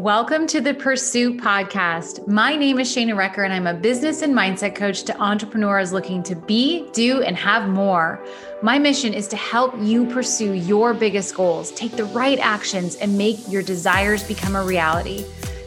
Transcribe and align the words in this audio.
Welcome 0.00 0.46
to 0.46 0.62
the 0.62 0.72
Pursuit 0.72 1.36
Podcast. 1.42 2.26
My 2.26 2.56
name 2.56 2.78
is 2.78 2.88
Shana 2.88 3.14
Recker, 3.14 3.44
and 3.44 3.52
I'm 3.52 3.66
a 3.66 3.74
business 3.74 4.22
and 4.22 4.34
mindset 4.34 4.74
coach 4.74 5.02
to 5.02 5.20
entrepreneurs 5.20 5.92
looking 5.92 6.22
to 6.22 6.34
be, 6.34 6.88
do, 6.92 7.20
and 7.20 7.36
have 7.36 7.68
more. 7.68 8.24
My 8.62 8.78
mission 8.78 9.12
is 9.12 9.28
to 9.28 9.36
help 9.36 9.74
you 9.78 10.06
pursue 10.06 10.54
your 10.54 10.94
biggest 10.94 11.34
goals, 11.34 11.70
take 11.72 11.92
the 11.98 12.06
right 12.06 12.38
actions, 12.38 12.96
and 12.96 13.18
make 13.18 13.46
your 13.46 13.62
desires 13.62 14.22
become 14.22 14.56
a 14.56 14.64
reality. 14.64 15.26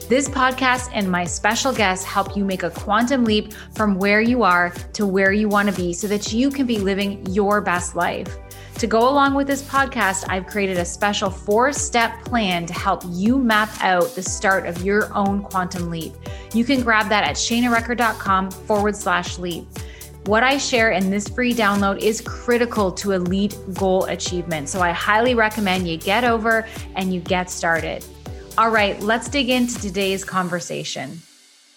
This 0.09 0.27
podcast 0.27 0.89
and 0.95 1.11
my 1.11 1.25
special 1.25 1.71
guests 1.71 2.03
help 2.03 2.35
you 2.35 2.43
make 2.43 2.63
a 2.63 2.71
quantum 2.71 3.25
leap 3.25 3.53
from 3.75 3.99
where 3.99 4.19
you 4.19 4.41
are 4.41 4.71
to 4.93 5.05
where 5.05 5.31
you 5.31 5.47
want 5.47 5.69
to 5.69 5.75
be 5.75 5.93
so 5.93 6.07
that 6.07 6.33
you 6.33 6.49
can 6.49 6.65
be 6.65 6.79
living 6.79 7.23
your 7.27 7.61
best 7.61 7.95
life. 7.95 8.35
To 8.77 8.87
go 8.87 9.07
along 9.07 9.33
with 9.35 9.47
this 9.47 9.61
podcast, 9.61 10.25
I've 10.27 10.45
created 10.45 10.77
a 10.77 10.85
special 10.85 11.29
four 11.29 11.71
step 11.71 12.25
plan 12.25 12.65
to 12.65 12.73
help 12.73 13.03
you 13.07 13.37
map 13.37 13.69
out 13.81 14.13
the 14.15 14.23
start 14.23 14.65
of 14.65 14.83
your 14.83 15.13
own 15.13 15.41
quantum 15.41 15.89
leap. 15.89 16.13
You 16.53 16.65
can 16.65 16.83
grab 16.83 17.07
that 17.09 17.23
at 17.23 17.35
shanarecker.com 17.35 18.51
forward 18.51 18.95
slash 18.95 19.37
leap. 19.39 19.65
What 20.25 20.43
I 20.43 20.57
share 20.57 20.91
in 20.91 21.09
this 21.09 21.27
free 21.27 21.53
download 21.53 21.99
is 22.01 22.21
critical 22.21 22.91
to 22.93 23.11
elite 23.11 23.57
goal 23.73 24.05
achievement. 24.05 24.69
So 24.69 24.81
I 24.81 24.91
highly 24.91 25.35
recommend 25.35 25.87
you 25.87 25.97
get 25.97 26.23
over 26.23 26.67
and 26.95 27.13
you 27.13 27.19
get 27.21 27.49
started. 27.49 28.05
All 28.57 28.69
right, 28.69 28.99
let's 29.01 29.29
dig 29.29 29.49
into 29.49 29.79
today's 29.79 30.23
conversation. 30.23 31.21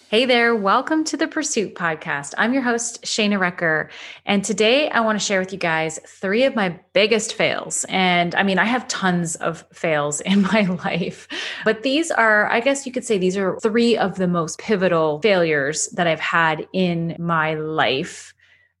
Hey 0.09 0.23
there, 0.23 0.55
welcome 0.55 1.03
to 1.03 1.17
the 1.17 1.27
Pursuit 1.27 1.75
Podcast. 1.75 2.33
I'm 2.37 2.53
your 2.53 2.61
host, 2.61 3.03
Shana 3.03 3.37
Recker. 3.37 3.89
And 4.25 4.41
today 4.41 4.89
I 4.89 5.01
want 5.01 5.19
to 5.19 5.25
share 5.25 5.41
with 5.41 5.51
you 5.51 5.59
guys 5.59 5.99
three 6.07 6.45
of 6.45 6.55
my 6.55 6.79
biggest 6.93 7.33
fails. 7.33 7.85
And 7.89 8.33
I 8.33 8.43
mean, 8.43 8.57
I 8.57 8.63
have 8.63 8.87
tons 8.87 9.35
of 9.35 9.65
fails 9.73 10.21
in 10.25 10.43
my 10.43 10.61
life, 10.61 11.27
but 11.65 11.83
these 11.83 12.09
are, 12.09 12.49
I 12.49 12.61
guess 12.61 12.85
you 12.85 12.93
could 12.93 13.03
say, 13.03 13.17
these 13.17 13.35
are 13.35 13.59
three 13.59 13.97
of 13.97 14.15
the 14.15 14.29
most 14.29 14.59
pivotal 14.59 15.19
failures 15.19 15.89
that 15.89 16.07
I've 16.07 16.21
had 16.21 16.65
in 16.71 17.17
my 17.19 17.55
life. 17.55 18.33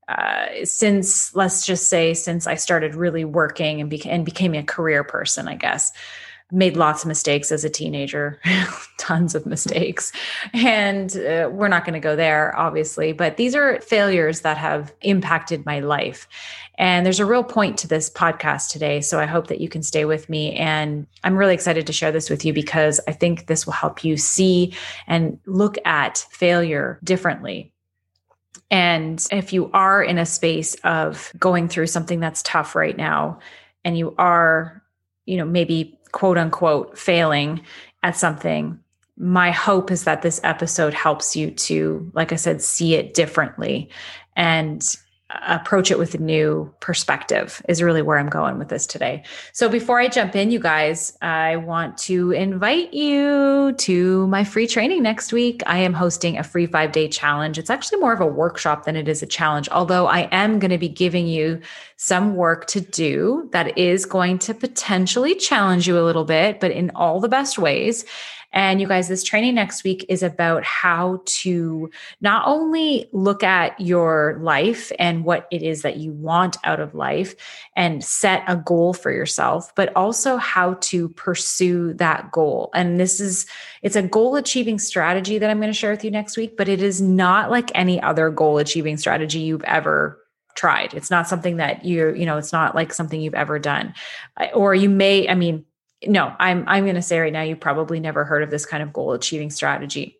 Uh, 0.07 0.63
since, 0.63 1.35
let's 1.35 1.65
just 1.65 1.89
say, 1.89 2.13
since 2.13 2.47
I 2.47 2.55
started 2.55 2.95
really 2.95 3.25
working 3.25 3.81
and, 3.81 3.91
beca- 3.91 4.05
and 4.05 4.23
became 4.23 4.53
a 4.53 4.63
career 4.63 5.03
person, 5.03 5.49
I 5.49 5.55
guess 5.55 5.91
made 6.51 6.77
lots 6.77 7.03
of 7.03 7.07
mistakes 7.07 7.51
as 7.51 7.65
a 7.65 7.69
teenager, 7.69 8.39
tons 8.97 9.35
of 9.35 9.45
mistakes. 9.45 10.13
And 10.53 11.15
uh, 11.17 11.49
we're 11.51 11.67
not 11.67 11.83
going 11.83 11.93
to 11.93 11.99
go 11.99 12.15
there, 12.15 12.57
obviously, 12.57 13.11
but 13.11 13.35
these 13.35 13.53
are 13.53 13.81
failures 13.81 14.41
that 14.41 14.57
have 14.57 14.93
impacted 15.01 15.65
my 15.65 15.81
life. 15.81 16.27
And 16.77 17.05
there's 17.05 17.19
a 17.19 17.25
real 17.25 17.43
point 17.43 17.77
to 17.79 17.87
this 17.87 18.09
podcast 18.09 18.69
today. 18.69 19.01
So 19.01 19.19
I 19.19 19.25
hope 19.25 19.47
that 19.47 19.59
you 19.59 19.67
can 19.67 19.83
stay 19.83 20.05
with 20.05 20.29
me. 20.29 20.53
And 20.53 21.05
I'm 21.23 21.35
really 21.35 21.53
excited 21.53 21.85
to 21.87 21.93
share 21.93 22.11
this 22.11 22.29
with 22.29 22.45
you 22.45 22.53
because 22.53 23.01
I 23.07 23.11
think 23.11 23.47
this 23.47 23.65
will 23.65 23.73
help 23.73 24.03
you 24.03 24.15
see 24.15 24.73
and 25.05 25.39
look 25.45 25.77
at 25.85 26.25
failure 26.31 26.99
differently. 27.03 27.73
And 28.69 29.25
if 29.31 29.53
you 29.53 29.71
are 29.73 30.03
in 30.03 30.17
a 30.17 30.25
space 30.25 30.75
of 30.83 31.31
going 31.39 31.67
through 31.67 31.87
something 31.87 32.19
that's 32.19 32.43
tough 32.43 32.75
right 32.75 32.95
now, 32.95 33.39
and 33.83 33.97
you 33.97 34.13
are, 34.17 34.83
you 35.25 35.37
know, 35.37 35.45
maybe 35.45 35.97
quote 36.17 36.39
unquote 36.39 36.97
failing 36.97 37.61
at 38.01 38.17
something, 38.17 38.79
my 39.17 39.51
hope 39.51 39.91
is 39.91 40.03
that 40.05 40.23
this 40.23 40.41
episode 40.43 40.95
helps 40.95 41.35
you 41.35 41.51
to, 41.51 42.09
like 42.15 42.31
I 42.33 42.37
said, 42.37 42.59
see 42.59 42.95
it 42.95 43.13
differently. 43.13 43.91
And 44.35 44.81
approach 45.29 45.91
it 45.91 45.99
with 45.99 46.13
a 46.13 46.17
new 46.19 46.73
perspective 46.79 47.61
is 47.67 47.83
really 47.83 48.01
where 48.01 48.17
I'm 48.17 48.29
going 48.29 48.57
with 48.57 48.69
this 48.69 48.87
today. 48.87 49.23
So 49.51 49.67
before 49.67 49.99
I 49.99 50.07
jump 50.07 50.37
in, 50.37 50.51
you 50.51 50.59
guys, 50.59 51.17
I 51.21 51.57
want 51.57 51.97
to 51.99 52.31
invite 52.31 52.93
you 52.93 53.73
to 53.73 54.27
my 54.27 54.45
free 54.45 54.67
training 54.67 55.03
next 55.03 55.33
week. 55.33 55.61
I 55.65 55.79
am 55.79 55.93
hosting 55.93 56.37
a 56.37 56.43
free 56.43 56.65
five 56.65 56.93
day 56.93 57.09
challenge. 57.09 57.57
It's 57.57 57.69
actually 57.69 57.99
more 57.99 58.13
of 58.13 58.21
a 58.21 58.25
workshop 58.25 58.85
than 58.85 58.95
it 58.95 59.09
is 59.09 59.21
a 59.21 59.27
challenge, 59.27 59.67
although 59.69 60.07
I 60.07 60.29
am 60.31 60.59
going 60.59 60.71
to 60.71 60.77
be 60.77 60.89
giving 60.89 61.27
you 61.27 61.59
some 61.97 62.35
work 62.35 62.67
to 62.67 62.79
do 62.79 63.49
that 63.51 63.77
is 63.77 64.05
going 64.05 64.39
to 64.39 64.53
potentially 64.53 65.35
challenge 65.35 65.87
you 65.87 65.99
a 65.99 66.05
little 66.05 66.25
bit, 66.25 66.61
but 66.61 66.71
in 66.71 66.89
all 66.95 67.19
the 67.19 67.27
best 67.27 67.57
ways. 67.59 68.05
And 68.53 68.79
you 68.79 68.87
guys, 68.87 69.07
this 69.07 69.23
training 69.23 69.55
next 69.55 69.83
week 69.83 70.05
is 70.09 70.23
about 70.23 70.63
how 70.63 71.21
to 71.25 71.89
not 72.21 72.47
only 72.47 73.09
look 73.11 73.43
at 73.43 73.79
your 73.79 74.39
life 74.41 74.91
and 74.97 75.25
what 75.25 75.47
it 75.51 75.61
is 75.61 75.81
that 75.81 75.97
you 75.97 76.11
want 76.11 76.57
out 76.63 76.79
of 76.79 76.95
life 76.95 77.35
and 77.75 78.03
set 78.03 78.43
a 78.47 78.55
goal 78.55 78.93
for 78.93 79.11
yourself, 79.11 79.73
but 79.75 79.95
also 79.95 80.37
how 80.37 80.75
to 80.75 81.09
pursue 81.09 81.93
that 81.93 82.31
goal. 82.31 82.69
And 82.73 82.99
this 82.99 83.19
is, 83.19 83.45
it's 83.81 83.95
a 83.95 84.01
goal 84.01 84.35
achieving 84.35 84.79
strategy 84.79 85.37
that 85.37 85.49
I'm 85.49 85.59
going 85.59 85.69
to 85.69 85.73
share 85.73 85.91
with 85.91 86.03
you 86.03 86.11
next 86.11 86.37
week, 86.37 86.57
but 86.57 86.69
it 86.69 86.81
is 86.81 87.01
not 87.01 87.51
like 87.51 87.71
any 87.75 88.01
other 88.01 88.29
goal 88.29 88.57
achieving 88.57 88.97
strategy 88.97 89.39
you've 89.39 89.63
ever 89.65 90.19
tried. 90.55 90.93
It's 90.95 91.11
not 91.11 91.27
something 91.27 91.57
that 91.57 91.85
you, 91.85 92.13
you 92.15 92.25
know, 92.25 92.37
it's 92.37 92.51
not 92.51 92.73
like 92.73 92.91
something 92.91 93.21
you've 93.21 93.35
ever 93.35 93.59
done. 93.59 93.93
Or 94.55 94.73
you 94.73 94.89
may, 94.89 95.29
I 95.29 95.35
mean, 95.35 95.63
no, 96.05 96.35
I'm 96.39 96.63
I'm 96.67 96.83
going 96.83 96.95
to 96.95 97.01
say 97.01 97.19
right 97.19 97.33
now 97.33 97.41
you 97.41 97.55
probably 97.55 97.99
never 97.99 98.23
heard 98.23 98.43
of 98.43 98.51
this 98.51 98.65
kind 98.65 98.83
of 98.83 98.93
goal 98.93 99.13
achieving 99.13 99.49
strategy. 99.49 100.19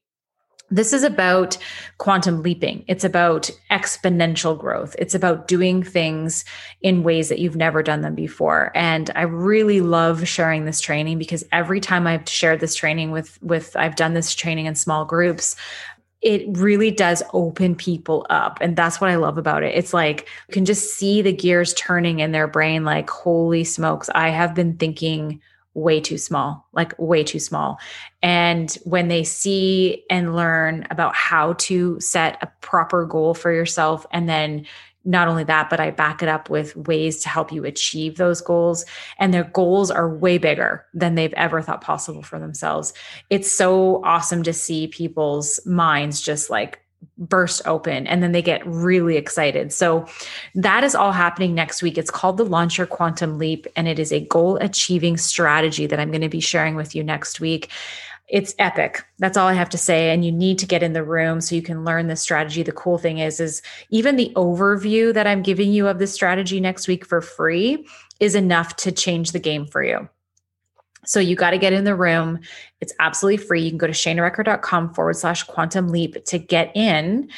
This 0.70 0.92
is 0.92 1.04
about 1.04 1.58
quantum 1.98 2.42
leaping. 2.44 2.84
It's 2.88 3.06
about 3.06 3.50
exponential 3.72 4.58
growth. 4.58 4.98
It's 5.00 5.16
about 5.16 5.48
doing 5.48 5.82
things 5.82 6.44
in 6.82 7.04
ways 7.04 7.30
that 7.30 7.40
you've 7.40 7.56
never 7.56 7.82
done 7.82 8.02
them 8.02 8.16
before. 8.16 8.74
And 8.76 9.10
I 9.16 9.22
really 9.22 9.80
love 9.80 10.28
sharing 10.28 10.66
this 10.66 10.82
training 10.82 11.20
because 11.20 11.46
every 11.54 11.80
time 11.80 12.06
I've 12.06 12.28
shared 12.28 12.60
this 12.60 12.76
training 12.76 13.12
with 13.12 13.42
with 13.42 13.76
I've 13.78 13.96
done 13.96 14.14
this 14.14 14.36
training 14.36 14.66
in 14.66 14.76
small 14.76 15.06
groups, 15.06 15.56
it 16.22 16.44
really 16.58 16.92
does 16.92 17.24
open 17.32 17.76
people 17.76 18.26
up. 18.30 18.58
And 18.60 18.76
that's 18.76 19.00
what 19.00 19.10
I 19.10 19.16
love 19.16 19.38
about 19.38 19.64
it. 19.64 19.76
It's 19.76 19.94
like 19.94 20.28
you 20.50 20.54
can 20.54 20.66
just 20.66 20.96
see 20.96 21.22
the 21.22 21.32
gears 21.32 21.74
turning 21.76 22.20
in 22.20 22.32
their 22.32 22.48
brain 22.48 22.84
like, 22.84 23.10
holy 23.10 23.64
smokes, 23.64 24.10
I 24.16 24.30
have 24.30 24.56
been 24.56 24.76
thinking 24.76 25.40
way 25.78 26.02
too 26.02 26.18
small, 26.18 26.68
like 26.74 26.94
way 26.98 27.24
too 27.24 27.40
small. 27.40 27.78
And 28.24 28.76
when 28.84 29.10
they 29.10 29.24
see 29.24 30.04
and 30.10 30.36
learn 30.36 30.88
about 30.90 31.16
how 31.16 31.54
to 31.54 32.00
set 32.00 32.40
a 32.42 32.52
proper 32.62 33.06
goal 33.06 33.36
for 33.36 33.54
yourself, 33.54 34.06
and 34.12 34.28
then 34.28 34.66
not 35.06 35.28
only 35.28 35.44
that, 35.44 35.70
but 35.70 35.80
I 35.80 35.92
back 35.92 36.24
it 36.24 36.30
up 36.30 36.50
with 36.50 36.76
ways 36.76 37.22
to 37.22 37.30
help 37.30 37.52
you 37.52 37.64
achieve 37.64 38.18
those 38.18 38.42
goals. 38.42 38.86
And 39.20 39.34
their 39.34 39.46
goals 39.46 39.90
are 39.92 40.14
way 40.14 40.38
bigger 40.40 40.84
than 40.94 41.16
they've 41.16 41.34
ever 41.34 41.62
thought 41.62 41.82
possible 41.82 42.24
for 42.24 42.40
themselves. 42.40 42.92
It's 43.30 43.50
so 43.50 44.04
awesome 44.04 44.44
to 44.44 44.54
see 44.54 44.88
people's 44.88 45.66
minds 45.66 46.22
just 46.22 46.50
like 46.50 46.82
burst 47.18 47.62
open 47.66 48.06
and 48.08 48.22
then 48.22 48.32
they 48.32 48.42
get 48.42 48.66
really 48.66 49.18
excited. 49.18 49.74
So 49.74 50.06
that 50.56 50.84
is 50.84 50.96
all 50.96 51.12
happening 51.12 51.56
next 51.56 51.82
week. 51.82 51.98
It's 51.98 52.12
called 52.12 52.38
the 52.38 52.46
Launch 52.46 52.78
Your 52.78 52.88
Quantum 52.88 53.38
Leap 53.38 53.68
and 53.76 53.88
it 53.88 54.00
is 54.00 54.12
a 54.12 54.26
goal 54.26 54.58
achieving 54.58 55.18
strategy 55.18 55.88
that 55.88 56.00
I'm 56.00 56.12
going 56.12 56.22
to 56.22 56.30
be 56.30 56.40
sharing 56.40 56.76
with 56.76 56.96
you 56.96 57.04
next 57.04 57.40
week. 57.40 57.70
It's 58.28 58.54
epic. 58.60 59.06
That's 59.20 59.38
all 59.38 59.48
I 59.48 59.54
have 59.54 59.70
to 59.70 59.78
say 59.78 60.12
and 60.12 60.24
you 60.26 60.32
need 60.32 60.60
to 60.60 60.66
get 60.66 60.84
in 60.84 60.94
the 60.94 61.04
room 61.04 61.42
so 61.42 61.56
you 61.56 61.62
can 61.62 61.86
learn 61.86 62.08
this 62.08 62.22
strategy. 62.22 62.62
The 62.62 62.72
cool 62.72 62.98
thing 62.98 63.20
is 63.20 63.40
is 63.40 63.62
even 63.90 64.16
the 64.16 64.32
overview 64.36 65.14
that 65.14 65.28
I'm 65.28 65.42
giving 65.42 65.72
you 65.72 65.88
of 65.88 66.00
this 66.00 66.14
strategy 66.14 66.60
next 66.60 66.88
week 66.88 67.06
for 67.06 67.22
free 67.22 67.88
is 68.20 68.36
enough 68.36 68.76
to 68.78 68.92
change 68.92 69.32
the 69.32 69.40
game 69.40 69.66
for 69.66 69.84
you. 69.84 70.10
So 71.08 71.20
you 71.20 71.36
got 71.36 71.52
to 71.52 71.58
get 71.58 71.74
in 71.74 71.84
the 71.84 71.96
room. 71.96 72.40
It's 72.82 72.94
absolutely 73.00 73.44
free. 73.44 73.62
You 73.62 73.72
can 73.72 73.78
go 73.78 73.88
to 73.88 73.94
shanarecker.com 73.94 74.94
forward 74.94 75.16
slash 75.16 75.44
quantum 75.44 75.88
leap 75.88 76.24
to 76.26 76.38
get 76.38 76.72
in. 76.76 77.30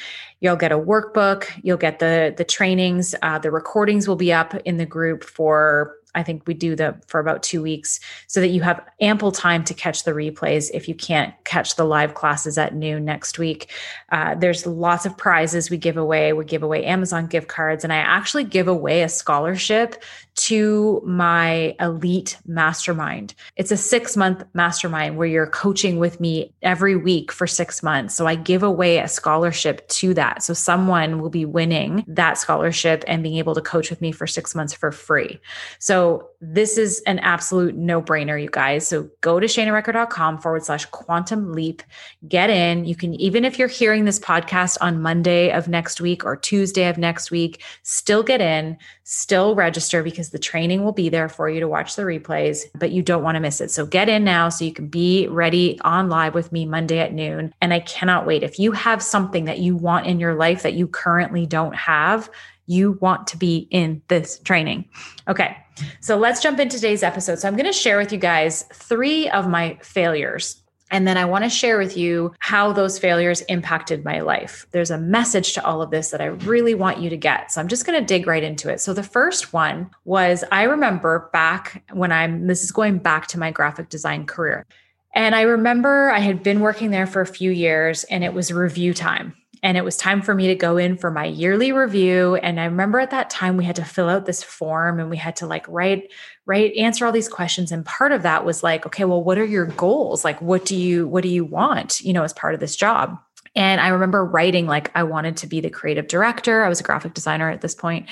You'll 0.42 0.56
get 0.56 0.72
a 0.72 0.78
workbook. 0.78 1.48
You'll 1.64 1.78
get 1.78 2.00
the 2.00 2.34
the 2.36 2.46
trainings. 2.46 3.14
Uh, 3.22 3.40
the 3.40 3.52
recordings 3.52 4.08
will 4.08 4.16
be 4.16 4.34
up 4.34 4.56
in 4.66 4.78
the 4.78 4.86
group 4.86 5.24
for 5.24 5.96
I 6.16 6.24
think 6.24 6.48
we 6.48 6.54
do 6.54 6.76
the 6.76 7.00
for 7.08 7.20
about 7.20 7.44
two 7.44 7.62
weeks 7.62 8.00
so 8.28 8.40
that 8.42 8.48
you 8.48 8.62
have 8.62 8.84
ample 9.00 9.32
time 9.32 9.64
to 9.66 9.74
catch 9.74 10.04
the 10.04 10.12
replays 10.12 10.72
if 10.74 10.88
you 10.88 10.96
can't 10.96 11.34
catch 11.44 11.76
the 11.76 11.86
live 11.86 12.16
classes 12.16 12.58
at 12.58 12.74
noon 12.74 13.06
next 13.06 13.38
week. 13.38 13.72
Uh, 14.12 14.36
there's 14.36 14.66
lots 14.66 15.06
of 15.06 15.18
prizes 15.18 15.70
we 15.70 15.78
give 15.78 15.98
away. 15.98 16.34
We 16.34 16.46
give 16.46 16.64
away 16.64 16.86
Amazon 16.86 17.28
gift 17.28 17.48
cards, 17.48 17.84
and 17.84 17.94
I 17.94 17.98
actually 17.98 18.44
give 18.44 18.68
away 18.68 19.04
a 19.04 19.10
scholarship 19.10 20.02
to 20.36 21.02
my 21.06 21.76
elite 21.82 22.38
mastermind. 22.46 23.36
It's 23.58 23.72
a 23.72 23.78
six 23.78 24.16
month 24.16 24.44
mastermind 24.54 25.18
where 25.18 25.28
you're 25.28 25.48
coaching 25.48 26.00
with 26.00 26.22
me 26.22 26.54
every 26.62 26.96
week 26.96 27.32
for 27.32 27.46
six 27.46 27.84
months. 27.84 28.16
So 28.16 28.26
I 28.26 28.36
give 28.36 28.64
away 28.64 29.00
a 29.00 29.08
scholarship 29.10 29.86
to 29.90 30.14
that. 30.14 30.42
So 30.42 30.54
someone 30.54 31.20
will 31.20 31.30
be 31.30 31.44
winning 31.44 32.06
that 32.08 32.38
scholarship 32.38 33.04
and 33.06 33.22
being 33.22 33.36
able 33.36 33.54
to 33.54 33.62
coach 33.62 33.90
with 33.90 34.00
me 34.00 34.14
for 34.14 34.26
six 34.28 34.56
months 34.56 34.74
for 34.74 34.94
free. 34.94 35.42
So 35.78 35.99
So 36.00 36.30
this 36.40 36.78
is 36.78 37.02
an 37.08 37.20
absolute 37.20 37.76
no 37.76 38.02
brainer, 38.02 38.42
you 38.42 38.50
guys. 38.50 38.88
So 38.88 39.10
go 39.20 39.38
to 39.38 39.48
shanarecker.com 39.48 40.38
forward 40.38 40.64
slash 40.64 40.86
quantum 40.86 41.52
leap. 41.52 41.84
Get 42.26 42.50
in. 42.50 42.86
You 42.86 42.96
can, 42.96 43.16
even 43.16 43.44
if 43.44 43.60
you're 43.60 43.68
hearing 43.68 44.06
this 44.06 44.18
podcast 44.18 44.78
on 44.80 45.02
Monday 45.02 45.52
of 45.52 45.68
next 45.68 46.00
week 46.00 46.24
or 46.24 46.38
Tuesday 46.38 46.88
of 46.88 46.98
next 46.98 47.32
week, 47.32 47.62
still 47.84 48.24
get 48.24 48.40
in, 48.40 48.78
still 49.04 49.56
register 49.56 50.02
because 50.02 50.30
the 50.30 50.40
training 50.40 50.86
will 50.86 50.94
be 50.94 51.10
there 51.10 51.28
for 51.28 51.50
you 51.50 51.60
to 51.60 51.68
watch 51.68 51.98
the 51.98 52.04
replays, 52.04 52.62
but 52.76 52.92
you 52.92 53.02
don't 53.02 53.24
want 53.24 53.36
to 53.36 53.42
miss 53.42 53.60
it. 53.60 53.70
So 53.70 53.86
get 53.86 54.08
in 54.08 54.24
now 54.24 54.48
so 54.48 54.64
you 54.64 54.72
can 54.72 54.88
be 54.88 55.28
ready 55.28 55.78
on 55.82 56.08
live 56.08 56.34
with 56.34 56.54
me 56.54 56.66
Monday 56.66 57.00
at 57.00 57.12
noon. 57.12 57.54
And 57.60 57.74
I 57.74 57.82
cannot 57.82 58.26
wait. 58.26 58.42
If 58.42 58.58
you 58.58 58.72
have 58.72 59.04
something 59.04 59.44
that 59.44 59.60
you 59.60 59.76
want 59.76 60.08
in 60.08 60.22
your 60.22 60.36
life 60.36 60.64
that 60.64 60.76
you 60.76 60.88
currently 60.88 61.46
don't 61.46 61.76
have, 61.76 62.30
you 62.70 62.94
want 63.02 63.26
to 63.28 63.38
be 63.38 63.68
in 63.72 64.02
this 64.10 64.40
training. 64.40 64.86
Okay, 65.28 65.58
so 66.02 66.18
let's 66.18 66.42
jump 66.42 66.60
into 66.60 66.78
today's 66.78 67.04
episode. 67.04 67.40
So 67.40 67.48
I'm 67.48 67.56
going 67.56 67.66
to 67.66 67.74
share 67.74 67.98
with 67.98 68.12
you 68.12 68.20
guys 68.20 68.64
three 68.72 69.28
of 69.30 69.50
my 69.50 69.78
failures. 69.82 70.62
And 70.92 71.08
then 71.08 71.18
I 71.18 71.26
want 71.26 71.44
to 71.44 71.50
share 71.50 71.78
with 71.78 71.98
you 71.98 72.34
how 72.40 72.72
those 72.72 72.98
failures 72.98 73.42
impacted 73.42 74.06
my 74.06 74.22
life. 74.22 74.68
There's 74.72 74.92
a 74.92 74.98
message 74.98 75.54
to 75.54 75.66
all 75.66 75.82
of 75.82 75.92
this 75.92 76.12
that 76.12 76.22
I 76.22 76.26
really 76.26 76.74
want 76.74 77.00
you 77.00 77.10
to 77.10 77.18
get. 77.18 77.52
So 77.52 77.62
I'm 77.62 77.68
just 77.68 77.86
going 77.86 78.00
to 78.00 78.06
dig 78.06 78.28
right 78.28 78.44
into 78.44 78.72
it. 78.72 78.82
So 78.82 78.94
the 78.94 79.04
first 79.04 79.54
one 79.54 79.90
was 80.06 80.44
I 80.52 80.64
remember 80.64 81.30
back 81.34 81.84
when 81.92 82.12
I'm, 82.12 82.48
this 82.48 82.64
is 82.64 82.72
going 82.72 83.00
back 83.00 83.28
to 83.28 83.40
my 83.40 83.52
graphic 83.52 83.90
design 83.90 84.26
career. 84.26 84.66
And 85.14 85.36
I 85.36 85.42
remember 85.42 86.12
I 86.12 86.20
had 86.20 86.44
been 86.44 86.60
working 86.60 86.92
there 86.92 87.08
for 87.08 87.22
a 87.22 87.28
few 87.28 87.52
years 87.52 88.04
and 88.06 88.24
it 88.24 88.34
was 88.34 88.52
review 88.52 88.94
time 88.94 89.36
and 89.62 89.78
it 89.78 89.84
was 89.84 89.98
time 89.98 90.22
for 90.22 90.34
me 90.34 90.48
to 90.48 90.56
go 90.56 90.78
in 90.78 90.98
for 90.98 91.12
my 91.12 91.26
yearly 91.26 91.72
review. 91.72 92.36
And 92.36 92.60
i 92.60 92.66
remember 92.66 93.00
at 93.00 93.12
that 93.12 93.30
time 93.30 93.58
we 93.58 93.66
had 93.66 93.76
to 93.78 93.86
fill 93.86 94.10
out 94.10 94.26
this 94.26 94.44
form 94.44 95.00
and 95.00 95.10
we 95.10 95.18
had 95.18 95.36
to 95.38 95.48
like 95.48 95.66
write 95.68 96.12
write 96.46 96.76
answer 96.76 97.06
all 97.06 97.12
these 97.12 97.30
questions. 97.30 97.72
And 97.72 97.86
part 97.86 98.12
of 98.12 98.24
that 98.24 98.46
was 98.46 98.64
like 98.64 98.86
okay 98.86 99.06
well 99.06 99.24
what 99.24 99.38
are 99.38 99.46
your 99.46 99.66
goals? 99.66 100.24
Like 100.24 100.42
what 100.42 100.66
do 100.66 100.76
you 100.76 101.08
what 101.08 101.24
do 101.24 101.30
you 101.30 101.46
want 101.46 102.02
you 102.02 102.14
know 102.14 102.24
as 102.24 102.34
part 102.34 102.54
of 102.54 102.60
this 102.60 102.76
job 102.76 103.18
and 103.56 103.82
I 103.82 103.90
remember 103.90 104.24
writing 104.24 104.68
like 104.68 104.92
I 104.96 105.04
wanted 105.04 105.38
to 105.38 105.48
be 105.48 105.60
the 105.60 105.70
creative 105.70 106.08
director. 106.08 106.64
I 106.64 106.70
was 106.70 106.80
a 106.80 106.84
graphic 106.84 107.14
designer 107.14 107.50
at 107.50 107.62
this 107.62 107.76
point 107.76 108.10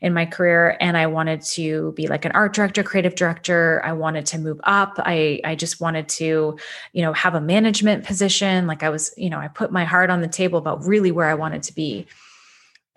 in 0.00 0.14
my 0.14 0.26
career 0.26 0.76
and 0.80 0.96
I 0.96 1.06
wanted 1.06 1.42
to 1.42 1.92
be 1.92 2.06
like 2.06 2.24
an 2.24 2.32
art 2.32 2.54
director, 2.54 2.82
creative 2.82 3.14
director. 3.14 3.82
I 3.84 3.92
wanted 3.92 4.26
to 4.26 4.38
move 4.38 4.60
up. 4.64 4.94
I 4.98 5.40
I 5.44 5.54
just 5.54 5.80
wanted 5.80 6.08
to, 6.10 6.58
you 6.92 7.02
know, 7.02 7.12
have 7.12 7.34
a 7.34 7.40
management 7.40 8.04
position. 8.04 8.66
Like 8.66 8.82
I 8.82 8.90
was, 8.90 9.12
you 9.16 9.30
know, 9.30 9.38
I 9.38 9.48
put 9.48 9.70
my 9.70 9.84
heart 9.84 10.10
on 10.10 10.20
the 10.20 10.28
table 10.28 10.58
about 10.58 10.84
really 10.86 11.10
where 11.10 11.26
I 11.26 11.34
wanted 11.34 11.62
to 11.64 11.74
be. 11.74 12.06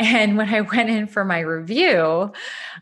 And 0.02 0.36
when 0.36 0.52
I 0.52 0.62
went 0.62 0.90
in 0.90 1.06
for 1.06 1.24
my 1.24 1.40
review, 1.40 2.32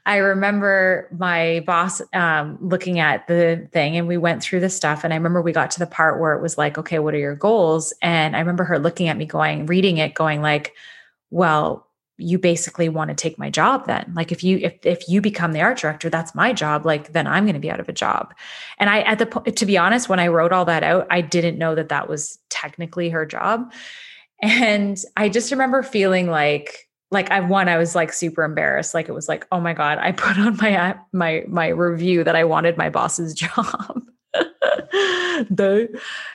I 0.06 0.18
remember 0.18 1.10
my 1.18 1.62
boss 1.66 2.01
um, 2.13 2.57
looking 2.62 3.00
at 3.00 3.27
the 3.27 3.68
thing 3.74 3.98
and 3.98 4.07
we 4.07 4.16
went 4.16 4.42
through 4.42 4.62
the 4.62 4.69
stuff. 4.69 5.04
And 5.04 5.12
I 5.12 5.18
remember 5.18 5.42
we 5.42 5.51
got 5.51 5.69
to 5.71 5.80
the 5.80 5.86
part 5.86 6.21
where 6.21 6.33
it 6.33 6.42
was 6.42 6.57
like, 6.57 6.77
okay, 6.77 6.98
what 7.00 7.13
are 7.13 7.19
your 7.19 7.36
goals? 7.36 7.94
And 8.01 8.38
I 8.38 8.39
remember 8.39 8.63
her 8.63 8.80
looking 8.80 9.10
at 9.10 9.18
me 9.18 9.25
going, 9.25 9.66
reading 9.66 9.98
it, 9.98 10.13
going 10.13 10.42
like, 10.42 10.74
well, 11.30 11.88
you 12.16 12.39
basically 12.39 12.88
want 12.88 13.10
to 13.10 13.16
take 13.16 13.39
my 13.39 13.50
job 13.50 13.88
then 13.88 14.12
like 14.13 14.30
if 14.30 14.44
you 14.44 14.57
if 14.57 14.74
if 14.83 15.07
you 15.07 15.22
become 15.22 15.54
the 15.54 15.62
art 15.62 15.77
director 15.77 16.10
that's 16.10 16.36
my 16.36 16.51
job 16.51 16.86
like 16.86 17.13
then 17.13 17.25
i'm 17.25 17.45
going 17.45 17.54
to 17.54 17.62
be 17.62 17.72
out 17.72 17.80
of 17.80 17.88
a 17.88 17.94
job 17.94 18.33
and 18.77 18.89
i 18.89 19.00
at 19.04 19.19
the 19.19 19.25
point, 19.25 19.56
to 19.56 19.65
be 19.65 19.77
honest 19.77 20.10
when 20.10 20.19
i 20.19 20.27
wrote 20.27 20.51
all 20.51 20.65
that 20.65 20.83
out 20.83 21.07
i 21.10 21.22
didn't 21.22 21.57
know 21.57 21.75
that 21.75 21.88
that 21.88 22.10
was 22.10 22.38
technically 22.50 23.07
her 23.10 23.25
job 23.25 23.72
and 24.42 25.01
i 25.15 25.30
just 25.30 25.50
remember 25.50 25.81
feeling 25.81 26.30
like 26.30 26.88
like 27.12 27.32
I 27.32 27.40
won, 27.40 27.68
I 27.70 27.78
was 27.78 27.96
like 27.96 28.14
super 28.14 28.44
embarrassed. 28.44 28.94
Like 28.94 29.10
it 29.10 29.14
was 29.14 29.28
like 29.28 29.48
oh 29.52 29.60
my 29.60 29.74
god 29.74 29.98
I 29.98 30.12
put 30.14 30.38
on 30.38 30.58
my 30.58 30.96
my 31.12 31.44
my 31.48 31.68
review 31.68 32.24
that 32.24 32.36
I 32.36 32.44
wanted 32.44 32.78
my 32.78 32.90
boss's 32.90 33.34
job. 33.36 34.04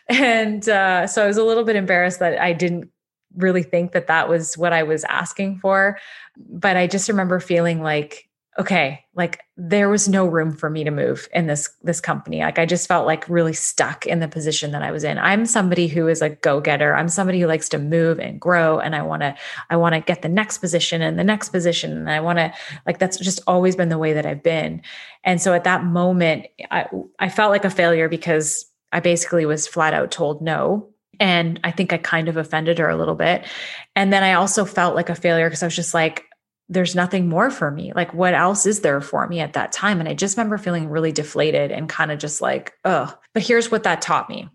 And 0.09 0.69
uh, 0.69 1.07
so 1.07 1.25
I 1.25 1.27
was 1.27 1.37
a 1.37 1.45
little 1.45 1.65
bit 1.65 1.77
embarrassed 1.77 2.19
that 2.21 2.41
I 2.41 2.53
didn't 2.53 2.91
really 3.37 3.63
think 3.63 3.93
that 3.93 4.07
that 4.07 4.29
was 4.29 4.57
what 4.57 4.73
I 4.73 4.83
was 4.83 5.05
asking 5.05 5.59
for. 5.59 5.99
But 6.37 6.77
I 6.77 6.87
just 6.87 7.09
remember 7.09 7.41
feeling 7.41 7.83
like 7.83 8.29
okay 8.59 9.05
like 9.15 9.43
there 9.57 9.89
was 9.89 10.09
no 10.09 10.27
room 10.27 10.53
for 10.53 10.69
me 10.69 10.85
to 10.85 10.91
move 10.91 11.29
in 11.33 11.47
this 11.47 11.69
this 11.83 12.01
company. 12.01 12.41
Like 12.41 12.59
i 12.59 12.67
just 12.67 12.89
felt 12.89 13.07
like 13.07 13.29
really 13.29 13.53
stuck 13.53 14.07
in 14.07 14.21
the 14.21 14.29
position 14.29 14.73
that 14.73 14.83
i 14.83 14.91
was 14.91 15.05
in. 15.05 15.19
I'm 15.19 15.47
somebody 15.47 15.87
who 15.89 16.09
is 16.09 16.23
a 16.23 16.31
go-getter. 16.31 16.95
I'm 16.95 17.09
somebody 17.09 17.41
who 17.41 17.47
likes 17.47 17.69
to 17.71 17.79
move 17.79 18.19
and 18.19 18.41
grow 18.41 18.79
and 18.79 18.95
i 18.95 19.03
want 19.03 19.23
to 19.23 19.35
i 19.71 19.77
want 19.77 19.95
to 19.95 20.01
get 20.01 20.23
the 20.23 20.29
next 20.29 20.59
position 20.59 21.03
and 21.03 21.19
the 21.19 21.25
next 21.25 21.51
position 21.51 21.93
and 21.93 22.11
i 22.11 22.21
want 22.21 22.39
to 22.39 22.53
like 22.87 22.99
that's 22.99 23.19
just 23.19 23.41
always 23.47 23.77
been 23.77 23.89
the 23.89 23.99
way 23.99 24.13
that 24.13 24.27
i've 24.27 24.43
been. 24.43 24.83
And 25.25 25.41
so 25.41 25.55
at 25.55 25.65
that 25.65 25.85
moment 25.85 26.47
i 26.71 26.87
i 27.19 27.29
felt 27.29 27.51
like 27.51 27.65
a 27.65 27.71
failure 27.71 28.09
because 28.09 28.67
i 28.93 29.01
basically 29.01 29.47
was 29.47 29.67
flat 29.67 29.95
out 29.95 30.11
told 30.11 30.43
no 30.43 30.89
and 31.21 31.61
I 31.63 31.71
think 31.71 31.93
I 31.93 31.99
kind 31.99 32.29
of 32.29 32.37
offended 32.37 32.79
her 32.79 32.89
a 32.89 32.97
little 32.97 33.15
bit. 33.15 33.47
And 33.95 34.13
then 34.13 34.25
I 34.25 34.33
also 34.33 34.65
felt 34.65 34.97
like 34.97 35.09
a 35.09 35.15
failure 35.15 35.49
because 35.49 35.63
I 35.63 35.67
was 35.67 35.77
just 35.77 35.95
like, 35.95 36.25
there's 36.69 36.95
nothing 36.95 37.29
more 37.29 37.51
for 37.51 37.71
me. 37.71 37.93
Like, 37.95 38.15
what 38.15 38.35
else 38.35 38.65
is 38.65 38.81
there 38.81 39.01
for 39.01 39.27
me 39.27 39.41
at 39.41 39.53
that 39.53 39.73
time? 39.73 40.01
And 40.01 40.09
I 40.09 40.15
just 40.15 40.37
remember 40.37 40.57
feeling 40.57 40.89
really 40.89 41.13
deflated 41.13 41.71
and 41.71 41.89
kind 41.89 42.11
of 42.11 42.19
just 42.19 42.41
like, 42.41 42.73
oh, 42.85 43.15
but 43.33 43.43
here's 43.43 43.71
what 43.71 43.83
that 43.83 44.01
taught 44.01 44.31
me. 44.31 44.49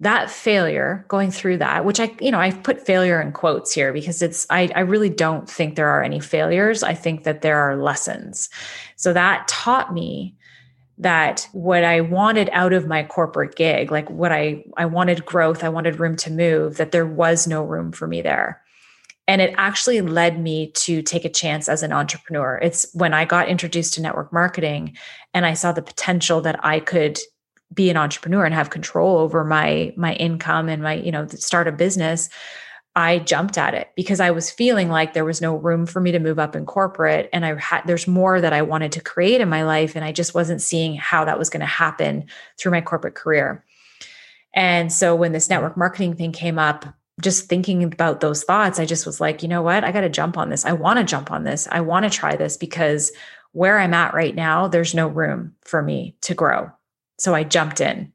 That 0.00 0.30
failure, 0.30 1.04
going 1.08 1.32
through 1.32 1.58
that, 1.58 1.84
which 1.84 1.98
I, 1.98 2.14
you 2.20 2.30
know, 2.30 2.38
I've 2.38 2.62
put 2.62 2.86
failure 2.86 3.20
in 3.20 3.32
quotes 3.32 3.72
here 3.72 3.92
because 3.92 4.22
it's, 4.22 4.46
I, 4.48 4.70
I 4.76 4.80
really 4.80 5.10
don't 5.10 5.50
think 5.50 5.74
there 5.74 5.88
are 5.88 6.04
any 6.04 6.20
failures. 6.20 6.84
I 6.84 6.94
think 6.94 7.24
that 7.24 7.42
there 7.42 7.58
are 7.58 7.76
lessons. 7.76 8.48
So 8.94 9.12
that 9.12 9.48
taught 9.48 9.92
me 9.92 10.36
that 10.98 11.48
what 11.52 11.82
I 11.82 12.00
wanted 12.00 12.48
out 12.52 12.72
of 12.72 12.86
my 12.86 13.02
corporate 13.02 13.56
gig, 13.56 13.90
like 13.90 14.08
what 14.08 14.30
I, 14.30 14.64
I 14.76 14.86
wanted 14.86 15.26
growth, 15.26 15.64
I 15.64 15.68
wanted 15.68 15.98
room 15.98 16.14
to 16.18 16.30
move, 16.30 16.76
that 16.76 16.92
there 16.92 17.06
was 17.06 17.48
no 17.48 17.64
room 17.64 17.90
for 17.90 18.06
me 18.06 18.22
there 18.22 18.62
and 19.28 19.42
it 19.42 19.54
actually 19.58 20.00
led 20.00 20.40
me 20.40 20.72
to 20.72 21.02
take 21.02 21.26
a 21.26 21.30
chance 21.30 21.68
as 21.68 21.82
an 21.82 21.92
entrepreneur. 21.92 22.58
It's 22.62 22.86
when 22.94 23.12
I 23.12 23.26
got 23.26 23.48
introduced 23.48 23.92
to 23.94 24.02
network 24.02 24.32
marketing 24.32 24.96
and 25.34 25.44
I 25.44 25.52
saw 25.52 25.70
the 25.70 25.82
potential 25.82 26.40
that 26.40 26.64
I 26.64 26.80
could 26.80 27.18
be 27.72 27.90
an 27.90 27.98
entrepreneur 27.98 28.46
and 28.46 28.54
have 28.54 28.70
control 28.70 29.18
over 29.18 29.44
my 29.44 29.92
my 29.98 30.14
income 30.14 30.70
and 30.70 30.82
my, 30.82 30.94
you 30.94 31.12
know, 31.12 31.26
start 31.26 31.68
a 31.68 31.72
business. 31.72 32.30
I 32.96 33.18
jumped 33.18 33.58
at 33.58 33.74
it 33.74 33.90
because 33.94 34.18
I 34.18 34.30
was 34.30 34.50
feeling 34.50 34.88
like 34.88 35.12
there 35.12 35.26
was 35.26 35.42
no 35.42 35.54
room 35.54 35.84
for 35.84 36.00
me 36.00 36.10
to 36.10 36.18
move 36.18 36.38
up 36.38 36.56
in 36.56 36.64
corporate 36.64 37.28
and 37.30 37.44
I 37.44 37.54
had 37.60 37.82
there's 37.84 38.08
more 38.08 38.40
that 38.40 38.54
I 38.54 38.62
wanted 38.62 38.92
to 38.92 39.02
create 39.02 39.42
in 39.42 39.48
my 39.50 39.62
life 39.62 39.94
and 39.94 40.06
I 40.06 40.10
just 40.10 40.34
wasn't 40.34 40.62
seeing 40.62 40.96
how 40.96 41.26
that 41.26 41.38
was 41.38 41.50
going 41.50 41.60
to 41.60 41.66
happen 41.66 42.24
through 42.58 42.72
my 42.72 42.80
corporate 42.80 43.14
career. 43.14 43.62
And 44.54 44.90
so 44.90 45.14
when 45.14 45.32
this 45.32 45.50
network 45.50 45.76
marketing 45.76 46.16
thing 46.16 46.32
came 46.32 46.58
up, 46.58 46.86
just 47.20 47.48
thinking 47.48 47.82
about 47.82 48.20
those 48.20 48.44
thoughts, 48.44 48.78
I 48.78 48.84
just 48.84 49.06
was 49.06 49.20
like, 49.20 49.42
you 49.42 49.48
know 49.48 49.62
what? 49.62 49.84
I 49.84 49.92
got 49.92 50.02
to 50.02 50.08
jump 50.08 50.38
on 50.38 50.50
this. 50.50 50.64
I 50.64 50.72
want 50.72 50.98
to 50.98 51.04
jump 51.04 51.30
on 51.30 51.44
this. 51.44 51.66
I 51.70 51.80
want 51.80 52.04
to 52.04 52.10
try 52.10 52.36
this 52.36 52.56
because 52.56 53.12
where 53.52 53.78
I'm 53.78 53.94
at 53.94 54.14
right 54.14 54.34
now, 54.34 54.68
there's 54.68 54.94
no 54.94 55.08
room 55.08 55.54
for 55.62 55.82
me 55.82 56.16
to 56.22 56.34
grow. 56.34 56.70
So 57.18 57.34
I 57.34 57.44
jumped 57.44 57.80
in. 57.80 58.12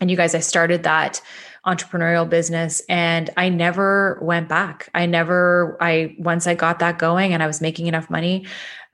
And 0.00 0.10
you 0.10 0.16
guys, 0.16 0.34
I 0.34 0.40
started 0.40 0.82
that 0.82 1.20
entrepreneurial 1.66 2.28
business 2.28 2.82
and 2.88 3.30
I 3.36 3.48
never 3.48 4.18
went 4.20 4.48
back. 4.48 4.90
I 4.94 5.06
never, 5.06 5.76
I, 5.80 6.14
once 6.18 6.46
I 6.46 6.54
got 6.54 6.80
that 6.80 6.98
going 6.98 7.32
and 7.32 7.42
I 7.42 7.46
was 7.46 7.60
making 7.60 7.86
enough 7.86 8.10
money, 8.10 8.46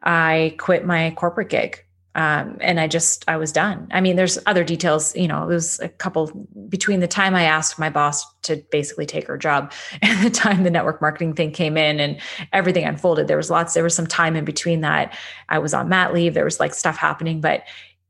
I 0.02 0.54
quit 0.58 0.86
my 0.86 1.10
corporate 1.16 1.48
gig 1.48 1.84
um, 2.16 2.56
and 2.60 2.80
I 2.80 2.88
just 2.88 3.24
I 3.28 3.36
was 3.36 3.52
done. 3.52 3.86
I 3.92 4.00
mean, 4.00 4.16
there's 4.16 4.36
other 4.46 4.64
details. 4.64 5.14
You 5.14 5.28
know, 5.28 5.48
there's 5.48 5.78
a 5.78 5.88
couple 5.88 6.26
between 6.68 7.00
the 7.00 7.06
time 7.06 7.36
I 7.36 7.44
asked 7.44 7.78
my 7.78 7.88
boss 7.88 8.24
to 8.42 8.56
basically 8.72 9.06
take 9.06 9.26
her 9.28 9.38
job 9.38 9.72
and 10.02 10.24
the 10.24 10.30
time 10.30 10.64
the 10.64 10.70
network 10.70 11.00
marketing 11.00 11.34
thing 11.34 11.52
came 11.52 11.76
in 11.76 12.00
and 12.00 12.20
everything 12.52 12.84
unfolded. 12.84 13.28
There 13.28 13.36
was 13.36 13.50
lots. 13.50 13.74
There 13.74 13.84
was 13.84 13.94
some 13.94 14.08
time 14.08 14.34
in 14.34 14.44
between 14.44 14.80
that. 14.80 15.16
I 15.48 15.58
was 15.58 15.72
on 15.72 15.88
mat 15.88 16.12
leave. 16.12 16.34
There 16.34 16.44
was 16.44 16.58
like 16.58 16.74
stuff 16.74 16.96
happening, 16.96 17.40
but 17.40 17.62